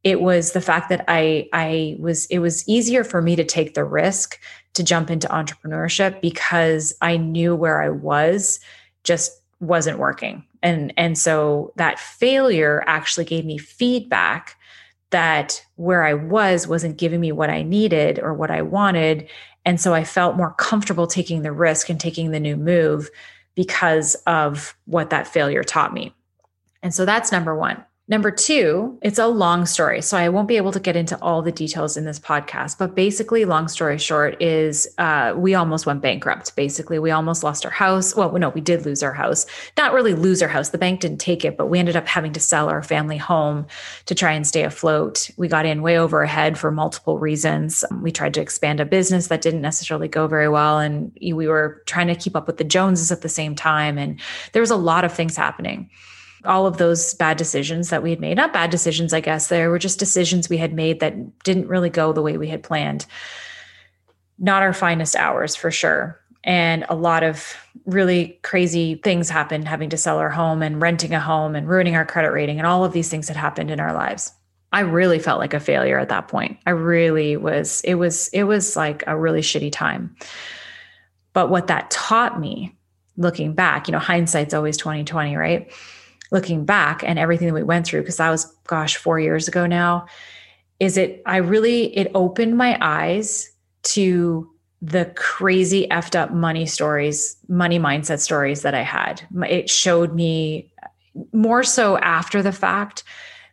it 0.03 0.23
was 0.23 0.53
the 0.53 0.63
fact 0.63 0.89
that 0.89 1.05
I 1.09 1.49
I 1.53 1.97
was 1.99 2.25
it 2.27 2.39
was 2.39 2.67
easier 2.67 3.05
for 3.05 3.21
me 3.21 3.37
to 3.37 3.45
take 3.45 3.75
the 3.75 3.85
risk 3.85 4.41
to 4.73 4.83
jump 4.83 5.11
into 5.11 5.29
entrepreneurship 5.29 6.23
because 6.23 6.95
I 7.03 7.19
knew 7.19 7.55
where 7.55 7.83
I 7.83 7.91
was 7.91 8.61
just 9.05 9.43
wasn't 9.61 9.99
working 9.99 10.45
and 10.63 10.93
and 10.97 11.17
so 11.19 11.73
that 11.77 11.99
failure 11.99 12.85
actually 12.87 13.25
gave 13.25 13.45
me 13.45 13.59
feedback 13.59 14.57
that 15.11 15.65
where 15.77 16.05
i 16.05 16.15
was 16.15 16.67
wasn't 16.67 16.97
giving 16.97 17.21
me 17.21 17.33
what 17.33 17.51
i 17.51 17.63
needed 17.63 18.19
or 18.19 18.35
what 18.35 18.51
i 18.51 18.63
wanted. 18.63 19.29
And 19.65 19.81
so 19.81 19.93
i 19.93 20.05
felt 20.05 20.37
more 20.37 20.55
comfortable 20.55 21.07
taking 21.07 21.43
the 21.43 21.53
risk 21.53 21.89
and 21.91 22.01
taking 22.01 22.31
the 22.31 22.41
new 22.41 22.57
move 22.57 23.11
because 23.55 24.15
of 24.27 24.75
what 24.87 25.11
that 25.11 25.27
failure 25.27 25.65
taught 25.65 25.93
me. 25.93 26.15
And 26.83 26.95
so 26.95 27.05
that's 27.05 27.33
number 27.33 27.55
1 27.55 27.85
Number 28.11 28.33
two, 28.33 28.99
it's 29.03 29.21
a 29.21 29.29
long 29.29 29.67
story. 29.67 30.03
So 30.03 30.17
I 30.17 30.29
won't 30.31 30.49
be 30.49 30.57
able 30.57 30.73
to 30.73 30.81
get 30.81 30.97
into 30.97 31.17
all 31.23 31.43
the 31.43 31.53
details 31.53 31.97
in 31.97 32.07
this 32.07 32.19
podcast. 32.19 32.77
But 32.77 32.97
basically, 32.97 33.45
long 33.45 33.69
story 33.69 33.99
short, 33.99 34.37
is 34.43 34.93
uh, 34.99 35.33
we 35.37 35.55
almost 35.55 35.87
went 35.87 36.03
bankrupt. 36.03 36.57
Basically, 36.57 36.99
we 36.99 37.13
almost 37.13 37.45
lost 37.45 37.65
our 37.65 37.71
house. 37.71 38.17
Well, 38.17 38.33
no, 38.33 38.49
we 38.49 38.61
did 38.61 38.85
lose 38.85 39.05
our 39.05 39.13
house. 39.13 39.47
Not 39.77 39.93
really 39.93 40.15
lose 40.15 40.43
our 40.43 40.49
house. 40.49 40.71
The 40.71 40.77
bank 40.79 40.99
didn't 40.99 41.19
take 41.19 41.45
it, 41.45 41.57
but 41.57 41.69
we 41.69 41.79
ended 41.79 41.95
up 41.95 42.09
having 42.09 42.33
to 42.33 42.41
sell 42.41 42.69
our 42.69 42.83
family 42.83 43.17
home 43.17 43.69
to 44.07 44.15
try 44.17 44.33
and 44.33 44.45
stay 44.45 44.65
afloat. 44.65 45.31
We 45.37 45.47
got 45.47 45.65
in 45.65 45.81
way 45.81 45.97
over 45.97 46.21
ahead 46.23 46.59
for 46.59 46.73
multiple 46.73 47.21
reasons. 47.21 47.85
We 48.03 48.11
tried 48.11 48.35
to 48.35 48.41
expand 48.41 48.81
a 48.81 48.85
business 48.85 49.29
that 49.29 49.41
didn't 49.41 49.63
necessarily 49.63 50.09
go 50.09 50.27
very 50.27 50.49
well. 50.49 50.81
And 50.81 51.17
we 51.21 51.47
were 51.47 51.81
trying 51.87 52.09
to 52.09 52.17
keep 52.17 52.35
up 52.35 52.49
with 52.49 52.57
the 52.57 52.65
Joneses 52.65 53.13
at 53.13 53.21
the 53.21 53.29
same 53.29 53.55
time. 53.55 53.99
And 53.99 54.19
there 54.51 54.63
was 54.63 54.73
a 54.73 54.77
lot 54.77 55.05
of 55.05 55.13
things 55.13 55.37
happening 55.37 55.89
all 56.45 56.67
of 56.67 56.79
those 56.79 57.15
bad 57.15 57.37
decisions 57.37 57.91
that 57.91 58.03
we 58.03 58.11
had 58.11 58.21
made, 58.21 58.37
not 58.37 58.53
bad 58.53 58.71
decisions, 58.71 59.13
I 59.13 59.21
guess, 59.21 59.49
there 59.49 59.71
were 59.71 59.79
just 59.79 59.99
decisions 59.99 60.49
we 60.49 60.57
had 60.57 60.73
made 60.73 61.01
that 61.01 61.43
didn't 61.45 61.69
really 61.69 61.91
go 61.91 62.13
the 62.13 62.23
way 62.23 62.37
we 62.37 62.49
had 62.49 62.63
planned. 62.63 63.07
Not 64.39 64.63
our 64.63 64.73
finest 64.73 65.17
hours 65.17 65.55
for 65.55 65.71
sure. 65.71 66.19
And 66.43 66.87
a 66.89 66.95
lot 66.95 67.23
of 67.23 67.55
really 67.85 68.39
crazy 68.43 68.95
things 68.97 69.29
happened 69.29 69.69
having 69.69 69.91
to 69.91 69.99
sell 69.99 70.19
our 70.19 70.31
home 70.31 70.63
and 70.63 70.81
renting 70.81 71.13
a 71.13 71.21
home 71.21 71.55
and 71.55 71.69
ruining 71.69 71.95
our 71.95 72.07
credit 72.07 72.31
rating. 72.31 72.59
And 72.59 72.67
all 72.67 72.85
of 72.85 72.93
these 72.93 73.11
things 73.11 73.29
had 73.29 73.37
happened 73.37 73.71
in 73.71 73.81
our 73.81 73.93
lives. 73.93 74.33
I 74.73 74.81
really 74.81 75.19
felt 75.19 75.41
like 75.41 75.53
a 75.53 75.61
failure 75.61 75.99
at 75.99 76.09
that 76.09 76.29
point. 76.29 76.59
I 76.65 76.71
really 76.71 77.37
was, 77.37 77.81
it 77.83 77.95
was, 77.95 78.29
it 78.29 78.45
was 78.45 78.77
like 78.77 79.03
a 79.07 79.19
really 79.19 79.41
shitty 79.41 79.73
time. 79.73 80.17
But 81.33 81.51
what 81.51 81.67
that 81.67 81.91
taught 81.91 82.41
me 82.41 82.77
looking 83.17 83.53
back, 83.53 83.89
you 83.89 83.93
know, 83.93 83.99
hindsight's 83.99 84.55
always 84.55 84.77
2020, 84.77 85.37
right? 85.37 85.73
Looking 86.31 86.65
back 86.65 87.03
and 87.05 87.19
everything 87.19 87.49
that 87.49 87.55
we 87.55 87.63
went 87.63 87.87
through, 87.87 88.01
because 88.03 88.19
that 88.19 88.31
was, 88.31 88.45
gosh, 88.67 88.97
four 88.97 89.19
years 89.19 89.49
ago 89.49 89.67
now, 89.67 90.07
is 90.79 90.97
it, 90.97 91.23
I 91.27 91.39
really, 91.39 91.97
it 91.97 92.11
opened 92.15 92.57
my 92.57 92.79
eyes 92.81 93.51
to 93.83 94.51
the 94.83 95.13
crazy 95.17 95.87
effed 95.89 96.19
up 96.19 96.33
money 96.33 96.67
stories, 96.67 97.37
money 97.49 97.79
mindset 97.79 98.21
stories 98.21 98.63
that 98.63 98.75
I 98.75 98.83
had. 98.83 99.23
It 99.49 99.69
showed 99.69 100.15
me 100.15 100.73
uh, 100.83 100.87
more 101.33 101.63
so 101.63 101.99
after 101.99 102.43
the 102.43 102.53
fact 102.53 103.05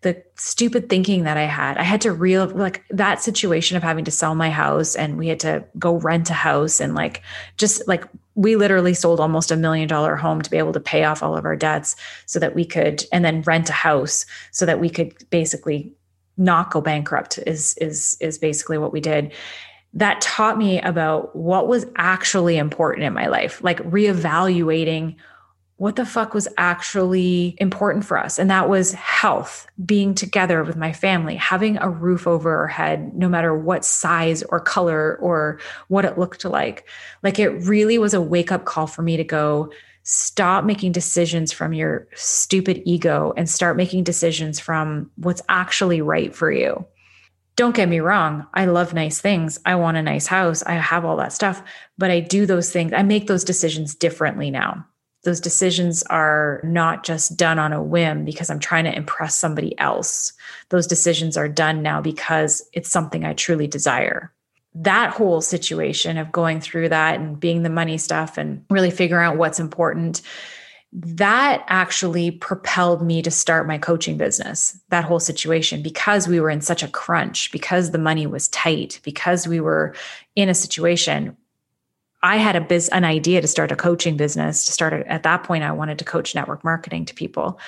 the 0.02 0.24
stupid 0.36 0.90
thinking 0.90 1.24
that 1.24 1.38
I 1.38 1.46
had. 1.46 1.78
I 1.78 1.84
had 1.84 2.02
to 2.02 2.12
real 2.12 2.48
like 2.48 2.84
that 2.92 3.22
situation 3.22 3.78
of 3.78 3.84
having 3.84 4.06
to 4.06 4.12
sell 4.12 4.36
my 4.36 4.50
house 4.50 4.96
and 4.96 5.18
we 5.18 5.28
had 5.28 5.40
to 5.42 5.66
go 5.78 5.96
rent 5.96 6.30
a 6.30 6.34
house 6.34 6.80
and 6.80 6.94
like 6.94 7.24
just 7.58 7.88
like 7.88 8.06
we 8.38 8.56
literally 8.56 8.94
sold 8.94 9.20
almost 9.20 9.52
a 9.52 9.58
million 9.58 9.88
dollar 9.88 10.16
home 10.16 10.44
to 10.44 10.50
be 10.50 10.58
able 10.58 10.72
to 10.72 10.80
pay 10.80 11.04
off 11.04 11.24
all 11.24 11.36
of 11.36 11.44
our 11.44 11.56
debts 11.56 11.96
so 12.28 12.40
that 12.40 12.54
we 12.54 12.64
could 12.64 13.04
and 13.12 13.26
then 13.26 13.42
rent 13.42 13.70
a 13.70 13.74
house 13.74 14.26
so 14.52 14.66
that 14.66 14.80
we 14.80 14.90
could 14.90 15.14
basically 15.32 15.92
not 16.38 16.70
go 16.70 16.80
bankrupt 16.80 17.40
is 17.48 17.76
is 17.80 18.16
is 18.22 18.38
basically 18.38 18.78
what 18.78 18.94
we 18.94 19.02
did. 19.02 19.34
That 19.94 20.22
taught 20.22 20.60
me 20.60 20.80
about 20.82 21.36
what 21.36 21.68
was 21.68 21.88
actually 21.96 22.58
important 22.58 23.06
in 23.06 23.14
my 23.14 23.26
life 23.26 23.62
like 23.64 23.80
reevaluating 23.80 25.16
what 25.78 25.96
the 25.96 26.06
fuck 26.06 26.34
was 26.34 26.48
actually 26.58 27.56
important 27.60 28.04
for 28.04 28.18
us. 28.18 28.40
And 28.40 28.50
that 28.50 28.68
was 28.68 28.94
health, 28.94 29.68
being 29.86 30.16
together 30.16 30.64
with 30.64 30.76
my 30.76 30.92
family, 30.92 31.36
having 31.36 31.78
a 31.78 31.90
roof 31.90 32.26
over 32.26 32.58
our 32.58 32.68
head, 32.68 33.14
no 33.14 33.30
matter 33.30 33.56
what 33.56 33.86
size 33.86 34.42
or 34.44 34.60
color 34.60 35.18
or 35.18 35.60
what 35.88 36.04
it 36.04 36.18
looked 36.18 36.44
like. 36.46 36.88
Like 37.22 37.38
it 37.38 37.50
really 37.50 38.00
was 38.00 38.16
a 38.16 38.22
wake 38.22 38.52
up 38.52 38.66
call 38.66 38.88
for 38.88 39.04
me 39.04 39.18
to 39.18 39.24
go, 39.24 39.72
stop 40.02 40.64
making 40.64 40.94
decisions 40.94 41.52
from 41.52 41.74
your 41.74 42.08
stupid 42.16 42.82
ego 42.86 43.34
and 43.38 43.48
start 43.48 43.78
making 43.78 44.04
decisions 44.04 44.60
from 44.60 45.12
what's 45.16 45.44
actually 45.48 46.02
right 46.02 46.36
for 46.36 46.52
you. 46.52 46.84
Don't 47.56 47.76
get 47.76 47.90
me 47.90 48.00
wrong. 48.00 48.48
I 48.54 48.66
love 48.66 48.94
nice 48.94 49.20
things. 49.20 49.60
I 49.66 49.76
want 49.76 49.98
a 49.98 50.02
nice 50.02 50.26
house. 50.26 50.64
I 50.64 50.74
have 50.74 51.06
all 51.06 51.18
that 51.18 51.34
stuff, 51.34 51.62
but 52.00 52.10
I 52.10 52.20
do 52.20 52.48
those 52.48 52.72
things. 52.72 52.94
I 52.94 53.04
make 53.04 53.28
those 53.28 53.44
decisions 53.44 53.94
differently 53.94 54.50
now 54.50 54.86
those 55.24 55.40
decisions 55.40 56.04
are 56.04 56.62
not 56.64 57.04
just 57.04 57.36
done 57.36 57.60
on 57.60 57.74
a 57.74 57.84
whim 57.84 58.24
because 58.24 58.50
I'm 58.50 58.60
trying 58.60 58.86
to 58.86 58.96
impress 58.96 59.36
somebody 59.36 59.78
else. 59.80 60.32
Those 60.70 60.88
decisions 60.88 61.36
are 61.36 61.50
done 61.50 61.82
now 61.82 62.02
because 62.02 62.68
it's 62.74 62.90
something 62.90 63.26
I 63.26 63.34
truly 63.34 63.68
desire. 63.68 64.32
That 64.74 65.12
whole 65.12 65.42
situation 65.42 66.18
of 66.18 66.32
going 66.32 66.62
through 66.62 66.90
that 66.90 67.20
and 67.20 67.40
being 67.40 67.64
the 67.64 67.70
money 67.70 67.98
stuff 67.98 68.38
and 68.38 68.64
really 68.70 68.92
figuring 68.92 69.26
out 69.26 69.38
what's 69.38 69.60
important, 69.60 70.22
that 70.94 71.66
actually 71.68 72.32
propelled 72.32 73.02
me 73.02 73.22
to 73.22 73.32
start 73.32 73.68
my 73.68 73.78
coaching 73.78 74.18
business. 74.18 74.80
That 74.90 75.04
whole 75.04 75.20
situation, 75.20 75.82
because 75.82 76.28
we 76.28 76.40
were 76.40 76.50
in 76.50 76.62
such 76.62 76.84
a 76.84 76.88
crunch, 76.88 77.52
because 77.52 77.92
the 77.92 77.98
money 77.98 78.28
was 78.28 78.48
tight, 78.50 79.02
because 79.04 79.48
we 79.48 79.60
were 79.60 79.96
in 80.36 80.48
a 80.48 80.54
situation 80.54 81.36
I 82.24 82.38
had 82.38 82.56
a 82.56 82.62
biz 82.62 82.90
an 82.90 83.06
idea 83.06 83.42
to 83.42 83.48
start 83.48 83.72
a 83.72 83.76
coaching 83.76 84.18
business. 84.18 84.66
To 84.66 84.72
start 84.72 84.94
at 85.08 85.24
that 85.24 85.44
point, 85.44 85.64
I 85.64 85.72
wanted 85.72 86.00
to 86.00 86.06
coach 86.06 86.34
network 86.34 86.64
marketing 86.64 87.06
to 87.06 87.14
people. 87.14 87.60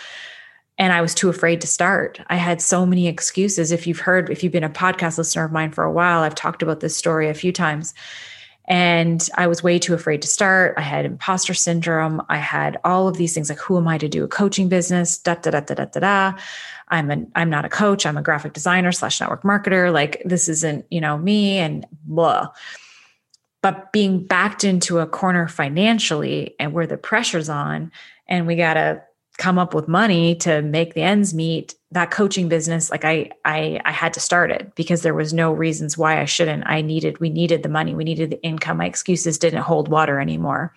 And 0.78 0.94
I 0.94 1.02
was 1.02 1.14
too 1.14 1.30
afraid 1.30 1.60
to 1.62 1.68
start. 1.68 2.22
I 2.28 2.38
had 2.38 2.62
so 2.62 2.86
many 2.86 3.08
excuses. 3.08 3.72
If 3.72 3.86
you've 3.86 4.00
heard, 4.00 4.30
if 4.30 4.44
you've 4.44 4.54
been 4.54 4.64
a 4.64 4.70
podcast 4.70 5.18
listener 5.18 5.44
of 5.44 5.52
mine 5.52 5.72
for 5.72 5.84
a 5.84 5.92
while, 5.92 6.22
I've 6.22 6.36
talked 6.36 6.64
about 6.64 6.80
this 6.80 6.96
story 6.96 7.28
a 7.28 7.34
few 7.34 7.52
times. 7.52 7.94
And 8.66 9.28
I 9.36 9.48
was 9.48 9.64
way 9.64 9.78
too 9.78 9.94
afraid 9.94 10.22
to 10.22 10.28
start. 10.28 10.76
I 10.78 10.82
had 10.82 11.04
imposter 11.04 11.54
syndrome. 11.54 12.22
I 12.30 12.38
had 12.38 12.78
all 12.84 13.08
of 13.08 13.18
these 13.18 13.34
things 13.34 13.50
like, 13.50 13.60
who 13.60 13.78
am 13.78 13.88
I 13.88 13.98
to 13.98 14.08
do 14.08 14.24
a 14.24 14.28
coaching 14.28 14.70
business? 14.70 15.18
Da 15.18 15.36
da 15.36 15.52
da 15.52 15.60
da 15.60 15.74
da 15.74 15.86
da 15.86 16.00
da. 16.00 16.40
I'm 16.88 17.12
an 17.12 17.32
I'm 17.36 17.50
not 17.50 17.66
a 17.66 17.70
coach. 17.70 18.06
I'm 18.06 18.18
a 18.18 18.22
graphic 18.22 18.54
designer 18.54 18.92
slash 18.92 19.20
network 19.20 19.44
marketer. 19.44 19.92
Like 19.92 20.22
this 20.24 20.48
isn't, 20.48 20.86
you 20.90 21.02
know, 21.02 21.18
me 21.18 21.58
and 21.58 21.86
blah 22.06 22.50
but 23.62 23.92
being 23.92 24.24
backed 24.24 24.64
into 24.64 25.00
a 25.00 25.08
corner 25.08 25.48
financially 25.48 26.56
and 26.60 26.74
where 26.74 26.88
the 26.88 26.98
pressure's 26.98 27.50
on 27.50 27.92
and 28.28 28.48
we 28.48 28.56
got 28.56 28.76
to 28.76 29.02
come 29.38 29.58
up 29.58 29.74
with 29.74 29.88
money 29.88 30.36
to 30.36 30.62
make 30.62 30.94
the 30.94 31.02
ends 31.02 31.34
meet 31.34 31.74
that 31.92 32.12
coaching 32.12 32.50
business 32.50 32.92
like 32.92 33.06
I, 33.06 33.32
I 33.46 33.80
i 33.86 33.92
had 33.92 34.14
to 34.14 34.20
start 34.20 34.52
it 34.52 34.76
because 34.76 35.02
there 35.02 35.14
was 35.14 35.34
no 35.34 35.54
reasons 35.54 35.98
why 35.98 36.20
i 36.22 36.26
shouldn't. 36.26 36.68
I 36.68 36.82
needed 36.82 37.20
we 37.20 37.30
needed 37.30 37.64
the 37.64 37.70
money. 37.70 37.96
We 37.96 38.04
needed 38.04 38.32
the 38.32 38.44
income. 38.44 38.78
My 38.78 38.86
excuses 38.86 39.38
didn't 39.38 39.62
hold 39.62 39.88
water 39.88 40.20
anymore 40.20 40.74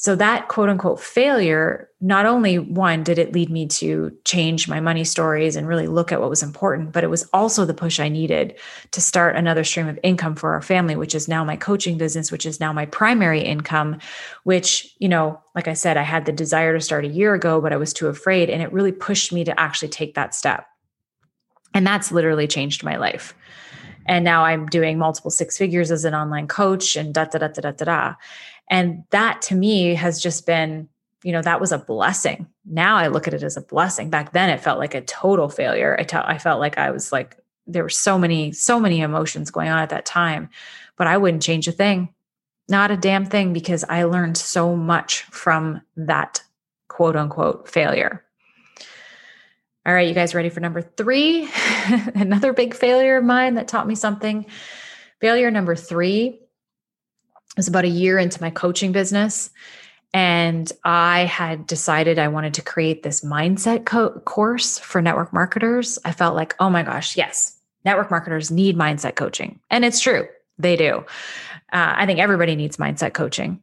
so 0.00 0.16
that 0.16 0.48
quote 0.48 0.70
unquote 0.70 0.98
failure, 0.98 1.90
not 2.00 2.24
only 2.24 2.58
one, 2.58 3.02
did 3.02 3.18
it 3.18 3.34
lead 3.34 3.50
me 3.50 3.66
to 3.66 4.10
change 4.24 4.66
my 4.66 4.80
money 4.80 5.04
stories 5.04 5.56
and 5.56 5.68
really 5.68 5.88
look 5.88 6.10
at 6.10 6.22
what 6.22 6.30
was 6.30 6.42
important, 6.42 6.92
but 6.92 7.04
it 7.04 7.10
was 7.10 7.28
also 7.34 7.66
the 7.66 7.74
push 7.74 8.00
I 8.00 8.08
needed 8.08 8.58
to 8.92 9.00
start 9.02 9.36
another 9.36 9.62
stream 9.62 9.88
of 9.88 9.98
income 10.02 10.36
for 10.36 10.54
our 10.54 10.62
family, 10.62 10.96
which 10.96 11.14
is 11.14 11.28
now 11.28 11.44
my 11.44 11.54
coaching 11.54 11.98
business, 11.98 12.32
which 12.32 12.46
is 12.46 12.60
now 12.60 12.72
my 12.72 12.86
primary 12.86 13.42
income, 13.42 13.98
which, 14.44 14.90
you 15.00 15.08
know, 15.10 15.38
like 15.54 15.68
I 15.68 15.74
said, 15.74 15.98
I 15.98 16.02
had 16.02 16.24
the 16.24 16.32
desire 16.32 16.72
to 16.72 16.80
start 16.80 17.04
a 17.04 17.08
year 17.08 17.34
ago, 17.34 17.60
but 17.60 17.74
I 17.74 17.76
was 17.76 17.92
too 17.92 18.06
afraid. 18.06 18.48
And 18.48 18.62
it 18.62 18.72
really 18.72 18.92
pushed 18.92 19.34
me 19.34 19.44
to 19.44 19.60
actually 19.60 19.88
take 19.88 20.14
that 20.14 20.34
step. 20.34 20.64
And 21.74 21.86
that's 21.86 22.10
literally 22.10 22.46
changed 22.46 22.82
my 22.82 22.96
life. 22.96 23.34
And 24.06 24.24
now 24.24 24.44
I'm 24.44 24.64
doing 24.64 24.96
multiple 24.96 25.30
six 25.30 25.58
figures 25.58 25.90
as 25.90 26.06
an 26.06 26.14
online 26.14 26.48
coach 26.48 26.96
and 26.96 27.12
da 27.12 27.26
da 27.26 27.38
da 27.38 27.48
da 27.48 27.60
da 27.60 27.70
da. 27.72 27.84
da. 27.84 28.14
And 28.70 29.02
that 29.10 29.42
to 29.42 29.56
me 29.56 29.94
has 29.96 30.22
just 30.22 30.46
been, 30.46 30.88
you 31.24 31.32
know, 31.32 31.42
that 31.42 31.60
was 31.60 31.72
a 31.72 31.78
blessing. 31.78 32.46
Now 32.64 32.96
I 32.96 33.08
look 33.08 33.26
at 33.26 33.34
it 33.34 33.42
as 33.42 33.56
a 33.56 33.62
blessing. 33.62 34.08
Back 34.08 34.32
then 34.32 34.48
it 34.48 34.60
felt 34.60 34.78
like 34.78 34.94
a 34.94 35.02
total 35.02 35.48
failure. 35.48 35.96
I, 35.98 36.04
t- 36.04 36.16
I 36.16 36.38
felt 36.38 36.60
like 36.60 36.78
I 36.78 36.92
was 36.92 37.12
like, 37.12 37.36
there 37.66 37.82
were 37.82 37.88
so 37.88 38.16
many, 38.18 38.52
so 38.52 38.80
many 38.80 39.00
emotions 39.00 39.50
going 39.50 39.68
on 39.68 39.78
at 39.78 39.90
that 39.90 40.06
time, 40.06 40.48
but 40.96 41.08
I 41.08 41.18
wouldn't 41.18 41.42
change 41.42 41.68
a 41.68 41.72
thing, 41.72 42.14
not 42.68 42.90
a 42.90 42.96
damn 42.96 43.26
thing, 43.26 43.52
because 43.52 43.84
I 43.88 44.04
learned 44.04 44.36
so 44.36 44.76
much 44.76 45.22
from 45.24 45.82
that 45.96 46.42
quote 46.88 47.16
unquote 47.16 47.68
failure. 47.68 48.24
All 49.86 49.94
right, 49.94 50.06
you 50.06 50.14
guys 50.14 50.34
ready 50.34 50.50
for 50.50 50.60
number 50.60 50.82
three? 50.82 51.48
Another 52.14 52.52
big 52.52 52.74
failure 52.74 53.16
of 53.16 53.24
mine 53.24 53.54
that 53.54 53.66
taught 53.66 53.86
me 53.86 53.94
something. 53.94 54.46
Failure 55.20 55.50
number 55.50 55.74
three 55.74 56.40
was 57.56 57.68
about 57.68 57.84
a 57.84 57.88
year 57.88 58.18
into 58.18 58.40
my 58.40 58.50
coaching 58.50 58.92
business. 58.92 59.50
And 60.12 60.70
I 60.84 61.20
had 61.26 61.66
decided 61.66 62.18
I 62.18 62.28
wanted 62.28 62.54
to 62.54 62.62
create 62.62 63.02
this 63.02 63.24
mindset 63.24 63.84
co- 63.84 64.18
course 64.20 64.78
for 64.78 65.00
network 65.00 65.32
marketers. 65.32 65.98
I 66.04 66.12
felt 66.12 66.34
like, 66.34 66.56
oh 66.58 66.68
my 66.68 66.82
gosh, 66.82 67.16
yes, 67.16 67.56
network 67.84 68.10
marketers 68.10 68.50
need 68.50 68.76
mindset 68.76 69.14
coaching. 69.14 69.60
And 69.70 69.84
it's 69.84 70.00
true, 70.00 70.26
they 70.58 70.76
do. 70.76 71.04
Uh, 71.72 71.94
I 71.96 72.06
think 72.06 72.18
everybody 72.18 72.56
needs 72.56 72.76
mindset 72.76 73.14
coaching. 73.14 73.60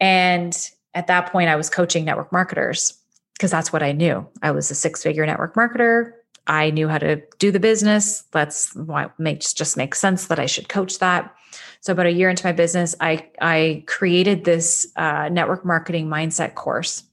And 0.00 0.56
at 0.94 1.08
that 1.08 1.30
point, 1.30 1.50
I 1.50 1.56
was 1.56 1.68
coaching 1.68 2.04
network 2.06 2.32
marketers 2.32 2.98
because 3.34 3.50
that's 3.50 3.72
what 3.72 3.82
I 3.82 3.92
knew. 3.92 4.26
I 4.42 4.50
was 4.50 4.70
a 4.70 4.74
six 4.74 5.02
figure 5.02 5.26
network 5.26 5.54
marketer. 5.54 6.12
I 6.46 6.70
knew 6.70 6.88
how 6.88 6.98
to 6.98 7.20
do 7.38 7.50
the 7.50 7.60
business. 7.60 8.22
That's 8.30 8.74
why 8.74 9.04
it 9.04 9.10
makes 9.18 9.52
just 9.52 9.76
makes 9.76 9.98
sense 9.98 10.28
that 10.28 10.38
I 10.38 10.46
should 10.46 10.70
coach 10.70 11.00
that. 11.00 11.34
So 11.80 11.92
about 11.92 12.06
a 12.06 12.12
year 12.12 12.30
into 12.30 12.46
my 12.46 12.52
business, 12.52 12.94
I 13.00 13.28
I 13.40 13.84
created 13.86 14.44
this 14.44 14.86
uh, 14.96 15.28
network 15.28 15.64
marketing 15.64 16.08
mindset 16.08 16.54
course, 16.54 17.04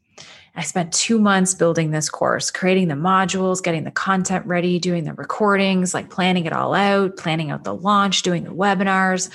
I 0.55 0.61
spent 0.61 0.93
two 0.93 1.17
months 1.17 1.55
building 1.55 1.91
this 1.91 2.09
course, 2.09 2.51
creating 2.51 2.87
the 2.87 2.95
modules, 2.95 3.63
getting 3.63 3.85
the 3.85 3.91
content 3.91 4.45
ready, 4.45 4.77
doing 4.77 5.03
the 5.03 5.13
recordings, 5.13 5.93
like 5.93 6.11
planning 6.11 6.45
it 6.45 6.53
all 6.53 6.75
out, 6.75 7.17
planning 7.17 7.49
out 7.49 7.63
the 7.63 7.73
launch, 7.73 8.21
doing 8.21 8.43
the 8.43 8.51
webinars, 8.51 9.31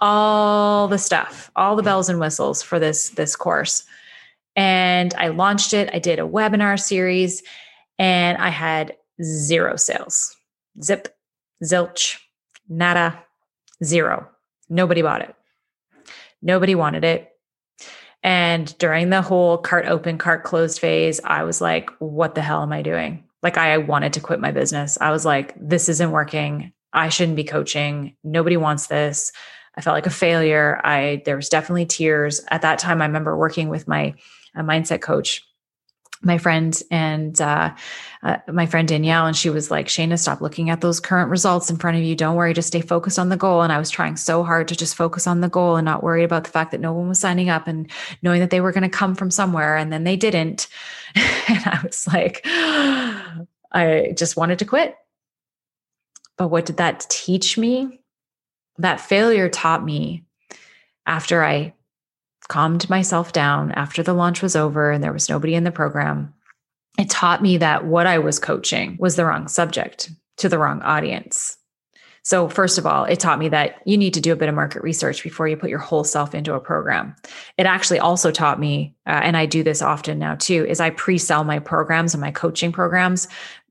all 0.00 0.88
the 0.88 0.98
stuff, 0.98 1.52
all 1.54 1.76
the 1.76 1.84
bells 1.84 2.08
and 2.08 2.18
whistles 2.18 2.62
for 2.62 2.80
this 2.80 3.10
this 3.10 3.36
course. 3.36 3.84
And 4.56 5.14
I 5.14 5.28
launched 5.28 5.72
it. 5.72 5.88
I 5.92 6.00
did 6.00 6.18
a 6.18 6.22
webinar 6.22 6.80
series 6.80 7.42
and 7.98 8.36
I 8.38 8.48
had 8.48 8.96
zero 9.22 9.76
sales. 9.76 10.34
Zip, 10.82 11.14
zilch, 11.62 12.18
nada, 12.68 13.22
zero. 13.84 14.28
Nobody 14.68 15.02
bought 15.02 15.22
it. 15.22 15.34
Nobody 16.42 16.74
wanted 16.74 17.04
it. 17.04 17.32
And 18.22 18.76
during 18.78 19.10
the 19.10 19.22
whole 19.22 19.58
cart 19.58 19.86
open, 19.86 20.18
cart 20.18 20.42
closed 20.42 20.80
phase, 20.80 21.20
I 21.24 21.44
was 21.44 21.60
like, 21.60 21.90
what 21.98 22.34
the 22.34 22.42
hell 22.42 22.62
am 22.62 22.72
I 22.72 22.82
doing? 22.82 23.24
Like, 23.42 23.58
I 23.58 23.78
wanted 23.78 24.14
to 24.14 24.20
quit 24.20 24.40
my 24.40 24.50
business. 24.50 24.98
I 25.00 25.10
was 25.10 25.24
like, 25.24 25.54
this 25.56 25.88
isn't 25.88 26.10
working. 26.10 26.72
I 26.92 27.08
shouldn't 27.08 27.36
be 27.36 27.44
coaching. 27.44 28.16
Nobody 28.24 28.56
wants 28.56 28.88
this. 28.88 29.30
I 29.76 29.82
felt 29.82 29.94
like 29.94 30.06
a 30.06 30.10
failure. 30.10 30.80
I 30.82 31.22
there 31.24 31.36
was 31.36 31.48
definitely 31.48 31.86
tears. 31.86 32.40
At 32.50 32.62
that 32.62 32.78
time, 32.78 33.02
I 33.02 33.06
remember 33.06 33.36
working 33.36 33.68
with 33.68 33.86
my 33.86 34.14
mindset 34.56 35.02
coach 35.02 35.44
my 36.22 36.38
friend 36.38 36.80
and 36.90 37.40
uh, 37.40 37.74
uh, 38.22 38.38
my 38.50 38.66
friend 38.66 38.88
Danielle, 38.88 39.26
and 39.26 39.36
she 39.36 39.50
was 39.50 39.70
like, 39.70 39.86
Shana, 39.86 40.18
stop 40.18 40.40
looking 40.40 40.70
at 40.70 40.80
those 40.80 41.00
current 41.00 41.30
results 41.30 41.70
in 41.70 41.76
front 41.76 41.96
of 41.96 42.02
you. 42.02 42.16
Don't 42.16 42.36
worry, 42.36 42.54
just 42.54 42.68
stay 42.68 42.80
focused 42.80 43.18
on 43.18 43.28
the 43.28 43.36
goal. 43.36 43.62
And 43.62 43.72
I 43.72 43.78
was 43.78 43.90
trying 43.90 44.16
so 44.16 44.42
hard 44.42 44.68
to 44.68 44.76
just 44.76 44.96
focus 44.96 45.26
on 45.26 45.40
the 45.40 45.48
goal 45.48 45.76
and 45.76 45.84
not 45.84 46.02
worry 46.02 46.24
about 46.24 46.44
the 46.44 46.50
fact 46.50 46.70
that 46.72 46.80
no 46.80 46.92
one 46.92 47.08
was 47.08 47.20
signing 47.20 47.50
up 47.50 47.68
and 47.68 47.90
knowing 48.22 48.40
that 48.40 48.50
they 48.50 48.60
were 48.60 48.72
going 48.72 48.82
to 48.82 48.88
come 48.88 49.14
from 49.14 49.30
somewhere 49.30 49.76
and 49.76 49.92
then 49.92 50.04
they 50.04 50.16
didn't. 50.16 50.68
and 51.14 51.62
I 51.64 51.80
was 51.84 52.06
like, 52.06 52.40
I 52.44 54.14
just 54.16 54.36
wanted 54.36 54.58
to 54.60 54.64
quit. 54.64 54.96
But 56.36 56.48
what 56.48 56.66
did 56.66 56.78
that 56.78 57.06
teach 57.08 57.56
me? 57.56 58.00
That 58.78 59.00
failure 59.00 59.48
taught 59.48 59.84
me 59.84 60.24
after 61.06 61.42
I 61.42 61.72
calmed 62.48 62.88
myself 62.88 63.32
down 63.32 63.72
after 63.72 64.02
the 64.02 64.14
launch 64.14 64.42
was 64.42 64.56
over 64.56 64.90
and 64.90 65.02
there 65.02 65.12
was 65.12 65.28
nobody 65.28 65.54
in 65.54 65.64
the 65.64 65.72
program. 65.72 66.32
It 66.98 67.10
taught 67.10 67.42
me 67.42 67.58
that 67.58 67.84
what 67.84 68.06
I 68.06 68.18
was 68.18 68.38
coaching 68.38 68.96
was 68.98 69.16
the 69.16 69.24
wrong 69.24 69.48
subject 69.48 70.10
to 70.38 70.48
the 70.48 70.58
wrong 70.58 70.80
audience. 70.82 71.58
So, 72.26 72.48
first 72.48 72.76
of 72.76 72.86
all, 72.86 73.04
it 73.04 73.20
taught 73.20 73.38
me 73.38 73.48
that 73.50 73.80
you 73.84 73.96
need 73.96 74.12
to 74.14 74.20
do 74.20 74.32
a 74.32 74.36
bit 74.36 74.48
of 74.48 74.54
market 74.56 74.82
research 74.82 75.22
before 75.22 75.46
you 75.46 75.56
put 75.56 75.70
your 75.70 75.78
whole 75.78 76.02
self 76.02 76.34
into 76.34 76.54
a 76.54 76.60
program. 76.60 77.14
It 77.56 77.66
actually 77.66 78.00
also 78.00 78.32
taught 78.32 78.58
me, 78.58 78.96
uh, 79.06 79.20
and 79.22 79.36
I 79.36 79.46
do 79.46 79.62
this 79.62 79.80
often 79.80 80.18
now 80.18 80.34
too, 80.34 80.66
is 80.68 80.80
I 80.80 80.90
pre 80.90 81.18
sell 81.18 81.44
my 81.44 81.60
programs 81.60 82.14
and 82.14 82.20
my 82.20 82.32
coaching 82.32 82.72
programs 82.72 83.28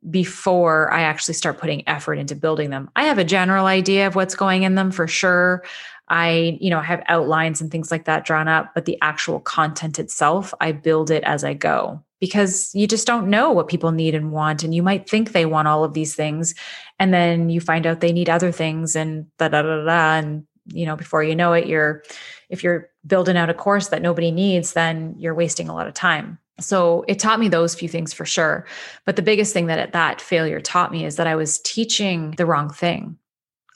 before 0.09 0.89
I 0.93 1.01
actually 1.01 1.33
start 1.33 1.57
putting 1.57 1.85
effort 1.85 2.13
into 2.13 2.33
building 2.33 2.69
them. 2.69 2.89
I 2.95 3.03
have 3.03 3.17
a 3.17 3.25
general 3.25 3.65
idea 3.65 4.07
of 4.07 4.15
what's 4.15 4.35
going 4.35 4.63
in 4.63 4.75
them 4.75 4.89
for 4.89 5.05
sure. 5.05 5.65
I, 6.07 6.57
you 6.61 6.69
know, 6.69 6.81
have 6.81 7.03
outlines 7.07 7.61
and 7.61 7.71
things 7.71 7.91
like 7.91 8.05
that 8.05 8.25
drawn 8.25 8.47
up, 8.47 8.73
but 8.75 8.85
the 8.85 8.97
actual 9.01 9.39
content 9.39 9.99
itself, 9.99 10.53
I 10.61 10.71
build 10.71 11.09
it 11.09 11.23
as 11.23 11.43
I 11.43 11.53
go 11.53 12.03
because 12.19 12.73
you 12.73 12.87
just 12.87 13.07
don't 13.07 13.29
know 13.29 13.51
what 13.51 13.67
people 13.67 13.91
need 13.91 14.15
and 14.15 14.31
want. 14.31 14.63
And 14.63 14.73
you 14.73 14.83
might 14.83 15.09
think 15.09 15.31
they 15.31 15.45
want 15.45 15.67
all 15.67 15.83
of 15.83 15.93
these 15.93 16.15
things. 16.15 16.53
And 16.99 17.13
then 17.13 17.49
you 17.49 17.59
find 17.59 17.85
out 17.85 17.99
they 17.99 18.13
need 18.13 18.29
other 18.29 18.51
things 18.51 18.95
and 18.95 19.25
da 19.37 19.47
da 19.47 19.61
da 19.61 19.83
da. 19.83 20.17
And, 20.17 20.45
you 20.67 20.85
know, 20.85 20.95
before 20.95 21.23
you 21.23 21.35
know 21.35 21.53
it, 21.53 21.67
you're, 21.67 22.03
if 22.49 22.63
you're 22.63 22.89
building 23.05 23.37
out 23.37 23.49
a 23.49 23.53
course 23.53 23.89
that 23.89 24.01
nobody 24.01 24.31
needs, 24.31 24.73
then 24.73 25.15
you're 25.17 25.35
wasting 25.35 25.69
a 25.69 25.73
lot 25.73 25.87
of 25.87 25.93
time. 25.93 26.39
So 26.59 27.03
it 27.07 27.19
taught 27.19 27.39
me 27.39 27.49
those 27.49 27.75
few 27.75 27.89
things 27.89 28.13
for 28.13 28.25
sure. 28.25 28.65
But 29.05 29.17
the 29.17 29.21
biggest 29.21 29.53
thing 29.53 29.67
that 29.67 29.91
that 29.91 30.21
failure 30.21 30.61
taught 30.61 30.91
me 30.91 31.03
is 31.03 31.17
that 31.17 31.27
I 31.27 31.35
was 31.35 31.59
teaching 31.59 32.31
the 32.31 32.45
wrong 32.45 32.69
thing. 32.69 33.17